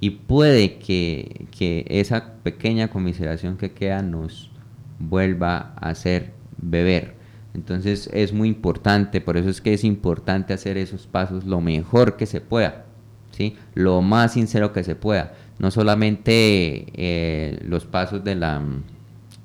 [0.00, 4.50] y puede que, que esa pequeña conmiseración que queda nos
[4.98, 7.20] vuelva a hacer beber
[7.54, 12.16] entonces es muy importante, por eso es que es importante hacer esos pasos lo mejor
[12.16, 12.84] que se pueda,
[13.32, 13.56] ¿sí?
[13.74, 15.34] lo más sincero que se pueda.
[15.58, 18.62] No solamente eh, los pasos de la,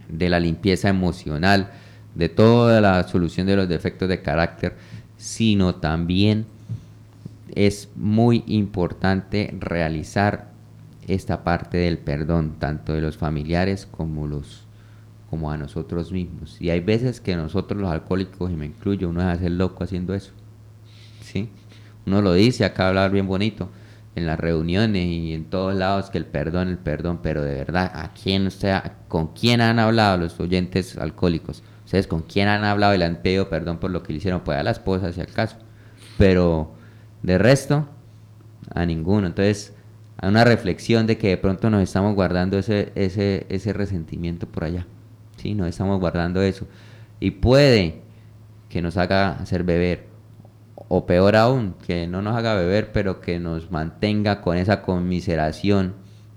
[0.07, 1.71] de la limpieza emocional,
[2.13, 4.75] de toda la solución de los defectos de carácter,
[5.17, 6.45] sino también
[7.53, 10.49] es muy importante realizar
[11.07, 14.65] esta parte del perdón, tanto de los familiares como los
[15.29, 16.61] como a nosotros mismos.
[16.61, 20.13] Y hay veces que nosotros los alcohólicos, y me incluyo, uno es hacer loco haciendo
[20.13, 20.31] eso.
[21.21, 21.49] ¿Sí?
[22.05, 23.69] Uno lo dice, acá hablar bien bonito,
[24.15, 27.91] en las reuniones y en todos lados que el perdón, el perdón, pero de verdad,
[27.93, 31.63] ¿a quién sea, con quién han hablado los oyentes alcohólicos?
[32.07, 34.57] Con quién han hablado y le han pedido perdón por lo que le hicieron, pues
[34.57, 35.57] a la esposa si al caso.
[36.17, 36.73] Pero
[37.23, 37.87] de resto,
[38.73, 39.27] a ninguno.
[39.27, 39.73] Entonces,
[40.17, 44.63] hay una reflexión de que de pronto nos estamos guardando ese, ese, ese resentimiento por
[44.63, 44.85] allá.
[45.37, 45.53] ¿sí?
[45.53, 46.67] Nos estamos guardando eso.
[47.19, 48.01] Y puede
[48.69, 50.07] que nos haga hacer beber.
[50.87, 55.95] O peor aún, que no nos haga beber, pero que nos mantenga con esa conmiseración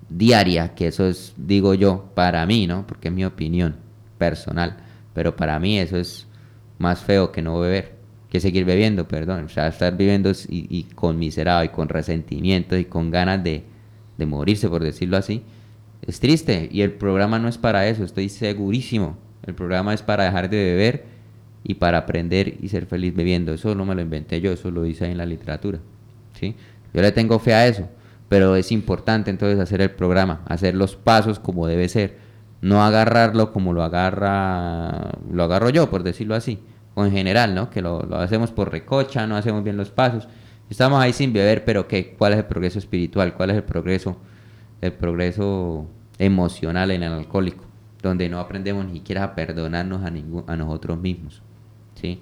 [0.09, 2.87] diaria, que eso es, digo yo, para mí, ¿no?
[2.87, 3.75] Porque es mi opinión
[4.17, 4.77] personal.
[5.19, 6.27] Pero para mí eso es
[6.77, 7.95] más feo que no beber,
[8.29, 9.45] que seguir bebiendo, perdón.
[9.45, 13.63] O sea, estar viviendo y, y conmiserado y con resentimiento y con ganas de,
[14.17, 15.43] de morirse, por decirlo así
[16.01, 19.17] es triste y el programa no es para eso, estoy segurísimo.
[19.45, 21.05] El programa es para dejar de beber
[21.63, 23.53] y para aprender y ser feliz bebiendo.
[23.53, 25.79] Eso no me lo inventé yo, eso lo ahí en la literatura.
[26.39, 26.55] ¿sí?
[26.93, 27.89] Yo le tengo fe a eso,
[28.27, 32.17] pero es importante entonces hacer el programa, hacer los pasos como debe ser,
[32.61, 36.59] no agarrarlo como lo agarra lo agarro yo, por decirlo así,
[36.95, 37.69] o en general, ¿no?
[37.69, 40.27] Que lo, lo hacemos por recocha, no hacemos bien los pasos.
[40.69, 42.15] Estamos ahí sin beber, pero ¿qué?
[42.17, 43.33] ¿Cuál es el progreso espiritual?
[43.33, 44.17] ¿Cuál es el progreso
[44.81, 47.65] el progreso emocional en el alcohólico,
[48.01, 51.41] donde no aprendemos ni siquiera a perdonarnos a, a nosotros mismos.
[51.95, 52.21] ¿sí?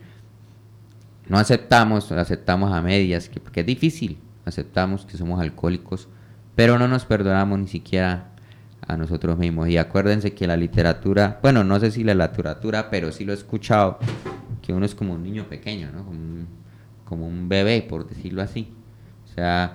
[1.28, 6.08] No aceptamos, aceptamos a medias, que, porque es difícil, aceptamos que somos alcohólicos,
[6.56, 8.32] pero no nos perdonamos ni siquiera
[8.88, 9.70] a nosotros mismos.
[9.70, 13.36] Y acuérdense que la literatura, bueno, no sé si la literatura, pero sí lo he
[13.36, 14.00] escuchado,
[14.62, 16.06] que uno es como un niño pequeño, ¿no?
[16.06, 16.48] Como un,
[17.06, 18.70] como un bebé, por decirlo así.
[19.26, 19.74] O sea,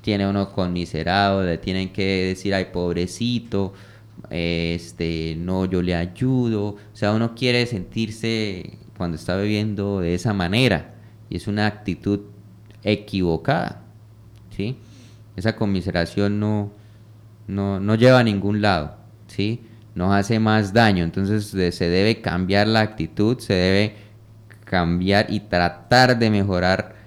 [0.00, 3.72] tiene uno conmiserado, le tienen que decir, ay, pobrecito,
[4.30, 6.68] este, no, yo le ayudo.
[6.68, 10.94] O sea, uno quiere sentirse cuando está bebiendo de esa manera
[11.28, 12.20] y es una actitud
[12.84, 13.82] equivocada,
[14.56, 14.76] ¿sí?
[15.34, 16.70] Esa conmiseración no,
[17.46, 19.62] no, no lleva a ningún lado, ¿sí?
[19.94, 23.96] Nos hace más daño, entonces se debe cambiar la actitud, se debe
[24.64, 27.02] cambiar y tratar de mejorar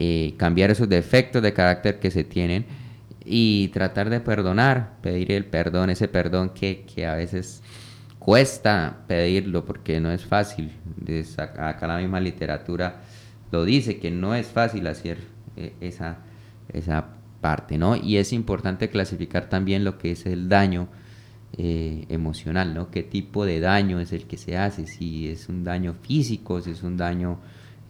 [0.00, 2.66] eh, cambiar esos defectos de carácter que se tienen
[3.24, 7.64] y tratar de perdonar, pedir el perdón, ese perdón que, a veces
[8.20, 10.70] cuesta pedirlo porque no es fácil.
[11.36, 13.00] acá la misma literatura
[13.50, 15.18] lo dice, que no es fácil hacer
[15.56, 16.18] eh, esa,
[16.72, 17.06] esa
[17.78, 17.96] ¿no?
[17.96, 20.88] Y es importante clasificar también lo que es el daño
[21.56, 22.90] eh, emocional, ¿no?
[22.90, 24.86] ¿Qué tipo de daño es el que se hace?
[24.86, 27.38] Si es un daño físico, si es un daño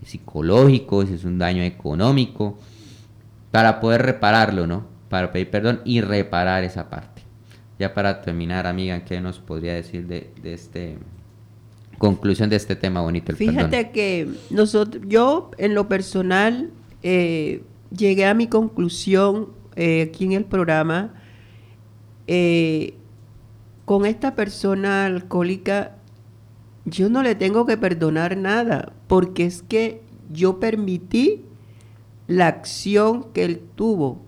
[0.04, 2.58] psicológico, si es un daño económico,
[3.50, 4.86] para poder repararlo, ¿no?
[5.08, 7.22] Para pedir perdón y reparar esa parte.
[7.78, 10.98] Ya para terminar, amiga, ¿qué nos podría decir de, de este
[11.98, 13.34] conclusión de este tema bonito?
[13.34, 16.70] Fíjate que nosotros, yo en lo personal
[17.02, 17.62] eh,
[17.96, 21.14] llegué a mi conclusión eh, aquí en el programa
[22.26, 22.94] eh,
[23.84, 25.96] con esta persona alcohólica.
[26.84, 31.44] Yo no le tengo que perdonar nada, porque es que yo permití
[32.26, 34.20] la acción que él tuvo.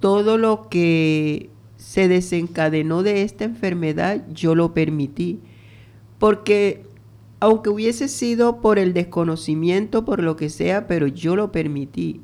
[0.00, 5.40] Todo lo que se desencadenó de esta enfermedad, yo lo permití.
[6.18, 6.84] Porque
[7.40, 12.20] aunque hubiese sido por el desconocimiento, por lo que sea, pero yo lo permití.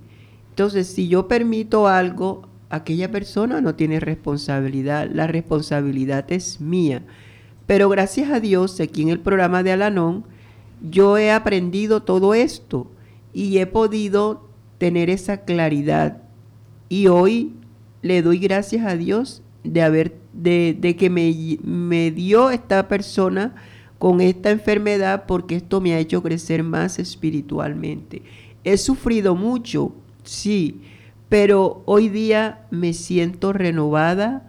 [0.59, 7.05] Entonces, si yo permito algo, aquella persona no tiene responsabilidad, la responsabilidad es mía.
[7.69, 10.25] Pero gracias a Dios, aquí en el programa de Alanón,
[10.83, 12.91] yo he aprendido todo esto
[13.33, 14.49] y he podido
[14.79, 16.23] tener esa claridad.
[16.89, 17.53] Y hoy
[18.03, 21.33] le doy gracias a Dios de haber, de, de que me,
[21.63, 23.55] me dio esta persona
[24.01, 28.23] con esta enfermedad porque esto me ha hecho crecer más espiritualmente.
[28.65, 29.95] He sufrido mucho,
[30.29, 30.81] sí,
[31.29, 34.45] pero hoy día me siento renovada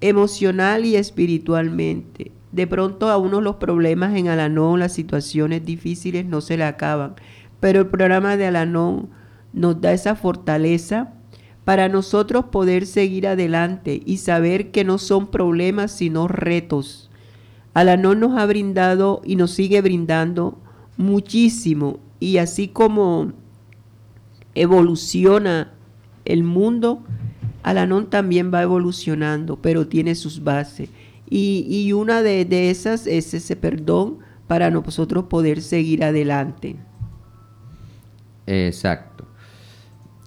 [0.00, 2.32] emocional y espiritualmente.
[2.52, 7.14] De pronto a uno los problemas en Alanón, las situaciones difíciles no se le acaban,
[7.60, 9.10] pero el programa de Alanón
[9.52, 11.12] nos da esa fortaleza
[11.64, 17.08] para nosotros poder seguir adelante y saber que no son problemas sino retos
[17.78, 20.58] Alanón nos ha brindado y nos sigue brindando
[20.96, 22.00] muchísimo.
[22.18, 23.34] Y así como
[24.54, 25.72] evoluciona
[26.24, 27.02] el mundo,
[27.62, 30.90] Alanón también va evolucionando, pero tiene sus bases.
[31.30, 36.76] Y, una de, esas es ese perdón para nosotros poder seguir adelante.
[38.46, 39.26] Exacto.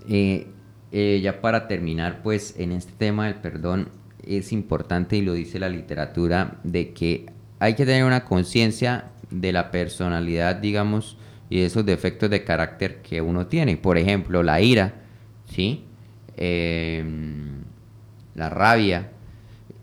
[0.07, 0.47] Eh,
[0.91, 3.89] eh, ya para terminar, pues en este tema del perdón
[4.23, 7.25] es importante, y lo dice la literatura, de que
[7.59, 11.17] hay que tener una conciencia de la personalidad, digamos,
[11.51, 13.75] y esos defectos de carácter que uno tiene.
[13.75, 14.93] Por ejemplo, la ira,
[15.53, 15.83] ¿sí?
[16.37, 17.65] Em,
[18.35, 19.11] la rabia,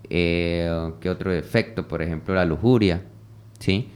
[0.09, 1.87] eh, ¿qué otro defecto?
[1.87, 3.03] Por ejemplo, la lujuria,
[3.59, 3.91] ¿sí?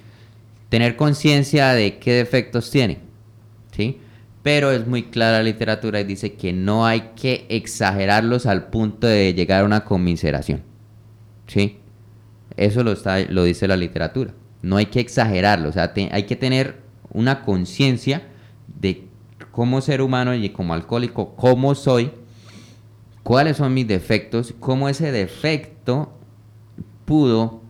[0.69, 2.99] Tener conciencia de qué defectos tiene,
[3.75, 3.99] ¿sí?
[4.43, 9.07] Pero es muy clara la literatura y dice que no hay que exagerarlos al punto
[9.07, 10.61] de llegar a una conmiseración,
[11.47, 11.79] ¿sí?
[12.55, 14.35] Eso lo, está, lo dice la literatura.
[14.61, 16.82] No hay que exagerarlo, o sea, hay que tener
[17.13, 18.29] una conciencia
[18.81, 19.07] de
[19.51, 22.11] cómo ser humano y como alcohólico, cómo soy,
[23.23, 26.13] cuáles son mis defectos, cómo ese defecto
[27.05, 27.61] pudo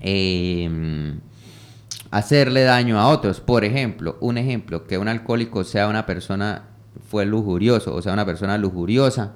[0.00, 1.20] em,
[2.10, 3.40] hacerle daño a otros.
[3.40, 6.68] Por ejemplo, un ejemplo, que un alcohólico sea una persona,
[7.08, 9.34] fue lujurioso, o sea, una persona lujuriosa,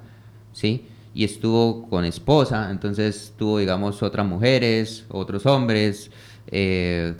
[0.51, 0.87] ¿sí?
[1.13, 6.09] y estuvo con esposa, entonces tuvo, digamos, otras mujeres, otros hombres,
[6.47, 7.15] eh,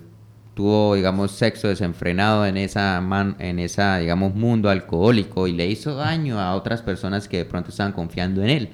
[0.53, 5.95] tuvo, digamos, sexo desenfrenado en esa, man, en esa, digamos, mundo alcohólico y le hizo
[5.95, 8.69] daño a otras personas que de pronto estaban confiando en él,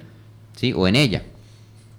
[0.56, 0.72] ¿sí?
[0.74, 1.22] O en ella,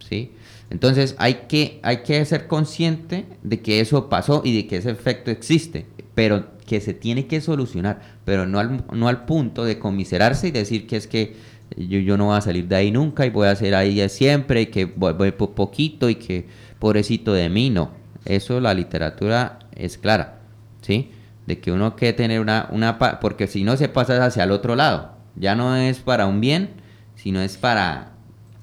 [0.08, 0.32] ¿sí?
[0.70, 4.92] Entonces hay que, hay que ser consciente de que eso pasó y de que ese
[4.92, 9.80] efecto existe, pero que se tiene que solucionar, pero no al, no al punto de
[9.80, 11.36] comiserarse y decir que es que
[11.76, 14.62] yo, yo no voy a salir de ahí nunca y voy a ser ahí siempre
[14.62, 16.46] y que voy, poquito y que
[16.80, 17.92] pobrecito de mí, no.
[18.26, 20.40] Eso la literatura es clara,
[20.82, 21.12] ¿sí?
[21.48, 22.98] De que uno que tener una, una...
[23.20, 25.18] Porque si no se pasa hacia el otro lado.
[25.36, 26.72] Ya no es para un bien,
[27.16, 28.12] sino es para...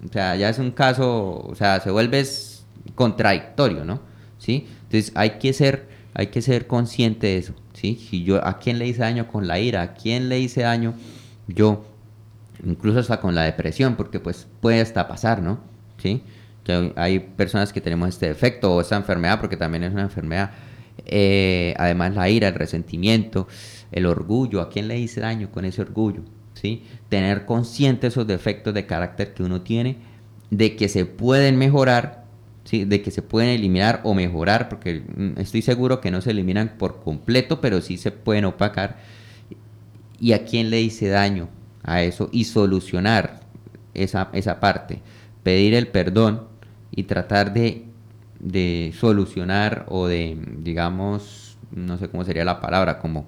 [0.04, 2.24] O sea, ya es un caso, o sea, se vuelve
[2.94, 4.00] contradictorio, ¿no?
[4.38, 4.68] ¿Sí?
[4.84, 7.96] Entonces hay que ser, hay que ser consciente de eso, ¿sí?
[7.96, 9.82] Si yo, ¿a quién le hice daño con la ira?
[9.82, 10.94] ¿A quién le hice daño
[11.48, 11.84] yo
[12.64, 15.60] incluso hasta con la depresión, porque pues puede hasta pasar, ¿no?
[15.98, 16.22] ¿Sí?
[16.64, 20.50] Que hay personas que tenemos este defecto o esta enfermedad, porque también es una enfermedad.
[21.04, 23.46] Eh, además la ira, el resentimiento,
[23.92, 26.22] el orgullo, ¿a quién le hice daño con ese orgullo?
[26.54, 26.84] ¿Sí?
[27.08, 29.98] Tener consciente esos defectos de carácter que uno tiene,
[30.50, 32.24] de que se pueden mejorar,
[32.64, 32.84] ¿sí?
[32.84, 36.74] de que se pueden eliminar o mejorar, porque mm, estoy seguro que no se eliminan
[36.78, 38.96] por completo, pero sí se pueden opacar.
[40.18, 41.50] ¿Y a quién le hice daño?
[41.86, 43.40] a eso y solucionar
[43.94, 45.00] esa, esa parte,
[45.42, 46.42] pedir el perdón
[46.90, 47.84] y tratar de,
[48.98, 53.26] solucionar o de, digamos, no sé cómo sería la palabra, como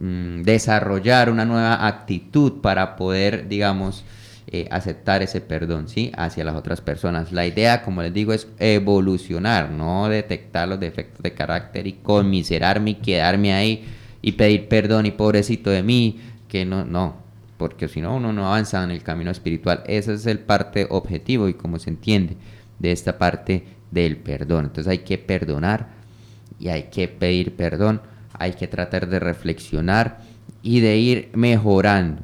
[0.00, 4.04] mm, desarrollar una nueva actitud para poder, digamos,
[4.48, 6.12] eh, aceptar ese perdón, ¿sí?
[6.16, 7.32] Hacia las otras personas.
[7.32, 12.90] La idea, como les digo, es evolucionar, no detectar los defectos de carácter y conmiserarme
[12.90, 13.84] y quedarme ahí
[14.22, 17.16] y pedir perdón y pobrecito de mí, que no, no,
[17.56, 19.82] porque si no uno no avanza en el camino espiritual.
[19.86, 22.36] Ese es el parte objetivo y como se entiende
[22.78, 24.66] de esta parte del perdón.
[24.66, 25.88] Entonces hay que perdonar
[26.58, 28.00] y hay que pedir perdón,
[28.32, 30.20] hay que tratar de reflexionar
[30.62, 32.22] y de ir mejorando,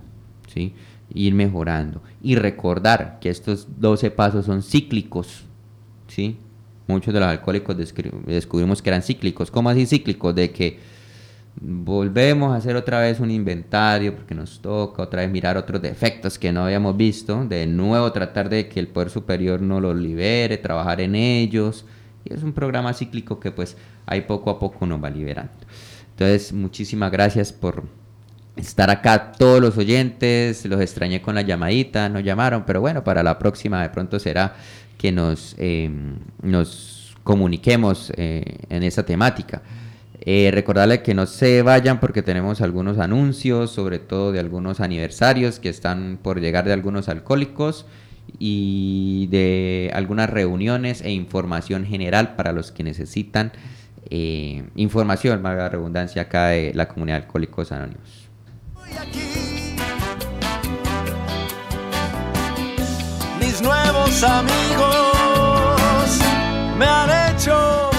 [0.52, 0.74] ¿sí?
[1.14, 5.44] Ir mejorando y recordar que estos 12 pasos son cíclicos,
[6.08, 6.36] ¿sí?
[6.86, 9.50] Muchos de los alcohólicos descubrimos que eran cíclicos.
[9.50, 10.34] ¿Cómo así cíclicos?
[10.34, 10.80] De que
[11.60, 16.38] volvemos a hacer otra vez un inventario porque nos toca otra vez mirar otros defectos
[16.38, 20.58] que no habíamos visto, de nuevo tratar de que el poder superior no los libere,
[20.58, 21.84] trabajar en ellos.
[22.24, 23.76] Y es un programa cíclico que pues
[24.06, 25.52] ahí poco a poco nos va liberando.
[26.10, 27.84] Entonces, muchísimas gracias por
[28.56, 33.22] estar acá todos los oyentes, los extrañé con la llamadita, no llamaron, pero bueno, para
[33.22, 34.54] la próxima de pronto será
[34.98, 35.90] que nos, eh,
[36.42, 39.62] nos comuniquemos eh, en esa temática.
[40.24, 45.58] Eh, recordarle que no se vayan porque tenemos algunos anuncios, sobre todo de algunos aniversarios
[45.58, 47.86] que están por llegar de algunos alcohólicos
[48.38, 53.50] y de algunas reuniones e información general para los que necesitan
[54.10, 58.28] eh, información, valga la redundancia, acá de la comunidad de Alcohólicos Anónimos.
[63.40, 64.92] Mis nuevos amigos
[66.78, 67.91] me han hecho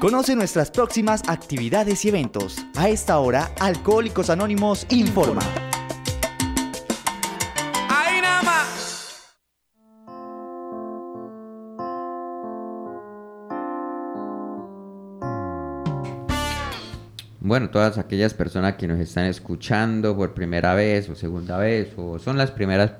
[0.00, 2.58] Conoce nuestras próximas actividades y eventos.
[2.76, 5.40] A esta hora, Alcohólicos Anónimos informa.
[7.88, 9.34] Ahí nada más.
[17.40, 22.18] Bueno, todas aquellas personas que nos están escuchando por primera vez o segunda vez o
[22.18, 22.92] son las primeras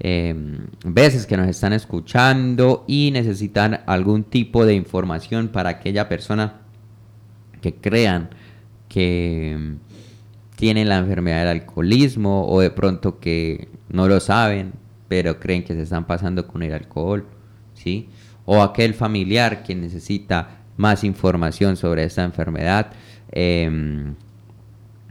[0.00, 0.34] eh,
[0.84, 6.60] veces que nos están escuchando y necesitan algún tipo de información para aquella persona
[7.60, 8.30] que crean
[8.88, 14.72] que mm, tienen la enfermedad del alcoholismo o de pronto que no lo saben,
[15.08, 17.26] pero creen que se están pasando con el alcohol,
[17.74, 18.08] ¿sí?
[18.44, 22.92] O aquel familiar que necesita más información sobre esta enfermedad.
[23.30, 24.14] Em,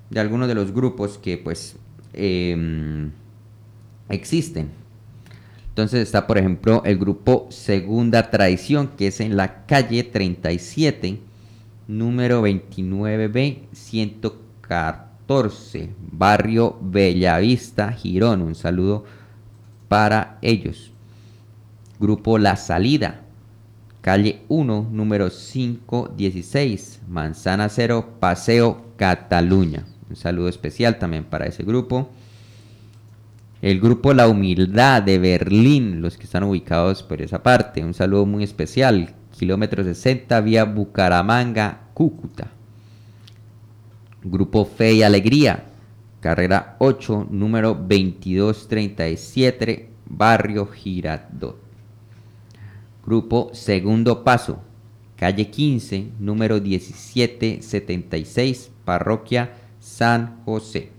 [0.10, 1.76] de algunos de los grupos que pues
[2.14, 3.12] em,
[4.10, 4.70] existen.
[5.80, 11.22] Entonces está, por ejemplo, el grupo Segunda Tradición, que es en la calle 37,
[11.88, 18.42] número 29B, 114, barrio Bellavista, Girón.
[18.42, 19.06] Un saludo
[19.88, 20.92] para ellos.
[21.98, 23.22] Grupo La Salida,
[24.02, 29.86] calle 1, número 516, Manzana Cero, Paseo Cataluña.
[30.10, 32.10] Un saludo especial también para ese grupo.
[33.62, 37.84] El grupo La Humildad de Berlín, los que están ubicados por esa parte.
[37.84, 39.14] Un saludo muy especial.
[39.38, 42.52] Kilómetro 60, vía Bucaramanga, Cúcuta.
[44.24, 45.66] Grupo Fe y Alegría,
[46.22, 51.60] carrera 8, número 2237, barrio Girardot.
[53.06, 54.62] Grupo Segundo Paso,
[55.18, 60.99] calle 15, número 1776, parroquia San José.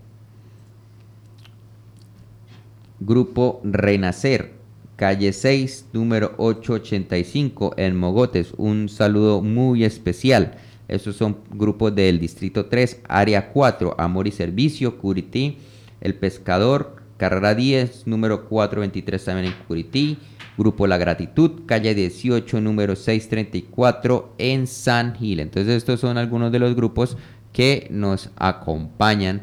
[3.00, 4.52] Grupo Renacer,
[4.96, 8.52] calle 6, número 885, en Mogotes.
[8.58, 10.58] Un saludo muy especial.
[10.86, 15.56] Estos son grupos del Distrito 3, Área 4, Amor y Servicio, Curití,
[16.02, 20.18] El Pescador, Carrera 10, número 423 también en Curití.
[20.58, 25.40] Grupo La Gratitud, calle 18, número 634 en San Gil.
[25.40, 27.16] Entonces estos son algunos de los grupos
[27.52, 29.42] que nos acompañan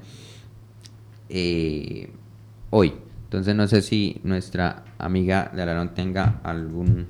[1.30, 2.12] eh,
[2.70, 2.94] hoy.
[3.28, 7.08] Entonces no sé si nuestra amiga de Alarón tenga algún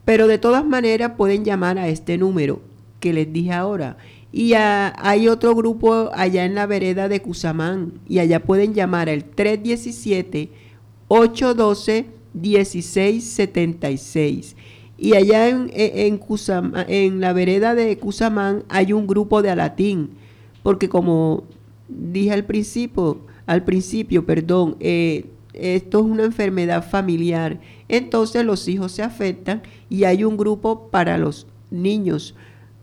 [0.04, 2.60] Pero de todas maneras pueden llamar a este número
[3.00, 3.96] que les dije ahora.
[4.30, 9.24] Y hay otro grupo allá en la vereda de Cusamán y allá pueden llamar al
[9.24, 10.50] 317
[11.08, 12.04] 812
[12.34, 14.54] 1676.
[14.98, 16.20] Y allá en, en,
[16.88, 20.10] en la vereda de Cusamán hay un grupo de alatín,
[20.64, 21.44] porque como
[21.88, 28.92] dije al principio, al principio, perdón, eh, esto es una enfermedad familiar, entonces los hijos
[28.92, 32.34] se afectan y hay un grupo para los niños,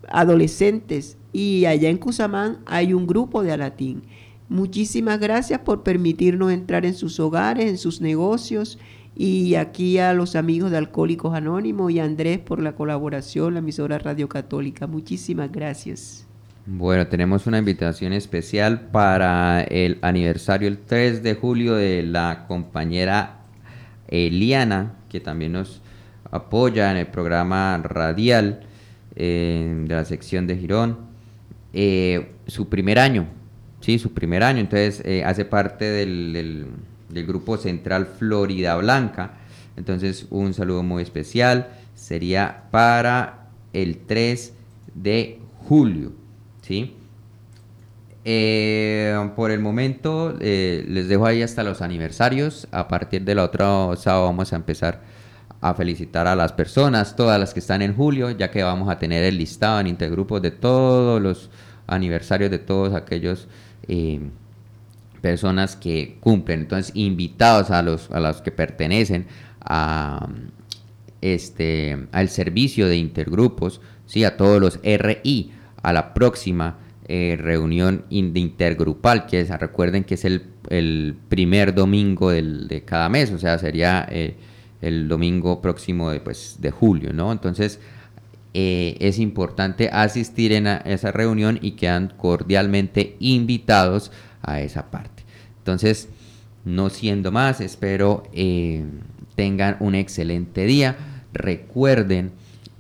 [0.07, 4.03] adolescentes, y allá en Cusamán hay un grupo de alatín.
[4.47, 8.79] Muchísimas gracias por permitirnos entrar en sus hogares, en sus negocios
[9.15, 13.59] y aquí a los amigos de Alcohólicos Anónimos y a Andrés por la colaboración, la
[13.59, 14.87] emisora Radio Católica.
[14.87, 16.27] Muchísimas gracias.
[16.65, 23.43] Bueno, tenemos una invitación especial para el aniversario el 3 de julio de la compañera
[24.09, 25.81] Eliana, que también nos
[26.31, 28.61] apoya en el programa radial
[29.15, 30.97] eh, de la sección de Girón.
[31.71, 33.27] Eh, su primer año,
[33.79, 36.65] sí, su primer año, entonces eh, hace parte del del
[37.23, 39.33] grupo central Florida Blanca.
[39.77, 44.53] Entonces un saludo muy especial sería para el 3
[44.93, 46.11] de julio.
[46.61, 46.95] ¿sí?
[48.23, 52.67] Eh, por el momento eh, les dejo ahí hasta los aniversarios.
[52.71, 55.01] A partir del otro sábado vamos a empezar
[55.61, 58.99] a felicitar a las personas, todas las que están en julio, ya que vamos a
[58.99, 61.49] tener el listado en intergrupos de todos los
[61.87, 63.47] aniversarios de todos aquellos
[63.87, 64.19] eh,
[65.25, 69.25] personas que cumplen, entonces invitados a los, a los que pertenecen
[69.59, 70.29] a
[71.19, 75.51] este al servicio de intergrupos, sí, a todos los RI,
[75.81, 83.09] a la próxima eh, reunión intergrupal, que recuerden que es el, primer domingo de cada
[83.09, 84.35] mes, o sea, sería eh,
[84.83, 87.31] el domingo próximo de, pues, de julio, ¿no?
[87.31, 87.79] Entonces,
[88.53, 94.11] eh, es importante asistir en a esa reunión y quedan cordialmente invitados
[94.45, 95.14] a esa parte.
[95.65, 96.09] Entonces,
[96.63, 98.83] no siendo más, espero eh,
[99.33, 100.95] tengan un excelente día.
[101.33, 102.33] Recuerden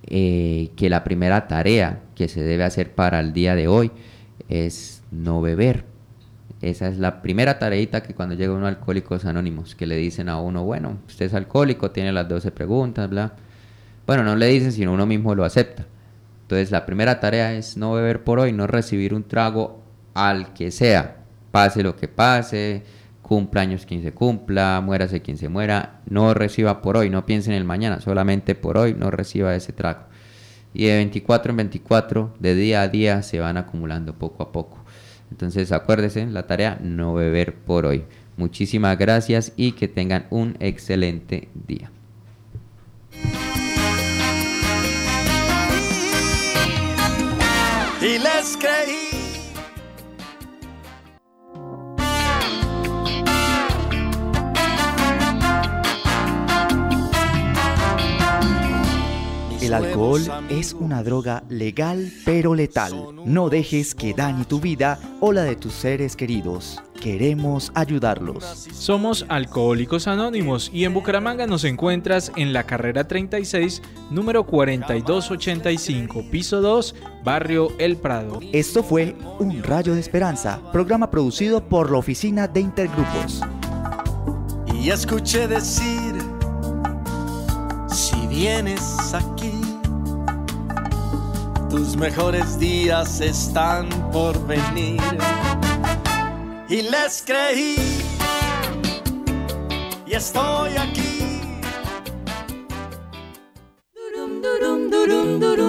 [0.05, 3.91] eh, que la primera tarea que se debe hacer para el día de hoy
[4.49, 5.85] es no beber.
[6.61, 10.29] Esa es la primera tareita que cuando llega uno a Alcohólicos Anónimos, que le dicen
[10.29, 13.33] a uno, bueno, usted es alcohólico, tiene las 12 preguntas, bla.
[14.05, 15.87] Bueno, no le dicen, sino uno mismo lo acepta.
[16.43, 19.81] Entonces, la primera tarea es no beber por hoy, no recibir un trago
[20.13, 21.24] al que sea
[21.55, 22.83] pase lo que pase,
[23.21, 27.49] cumpla años quien se cumpla, muérase quien se muera, no reciba por hoy, no piense
[27.49, 30.01] en el mañana, solamente por hoy no reciba ese trago.
[30.73, 34.83] Y de 24 en 24, de día a día, se van acumulando poco a poco.
[35.31, 38.03] Entonces acuérdese, la tarea no beber por hoy.
[38.35, 41.89] Muchísimas gracias y que tengan un excelente día.
[48.01, 49.04] Y les creí
[59.65, 62.93] El alcohol es una droga legal pero letal.
[63.25, 66.79] No dejes que dañe tu vida o la de tus seres queridos.
[67.01, 68.43] Queremos ayudarlos.
[68.71, 76.61] Somos Alcohólicos Anónimos y en Bucaramanga nos encuentras en la carrera 36, número 4285, piso
[76.61, 76.93] 2,
[77.23, 78.39] barrio El Prado.
[78.53, 83.41] Esto fue Un Rayo de Esperanza, programa producido por la Oficina de Intergrupos.
[84.71, 86.14] y escuché decir,
[88.35, 89.61] tienes aquí.
[91.69, 95.01] Tus mejores días están por venir.
[96.67, 97.75] Y les creí.
[100.05, 101.13] Y estoy aquí.
[103.95, 105.64] Durum Durum, durum, durum,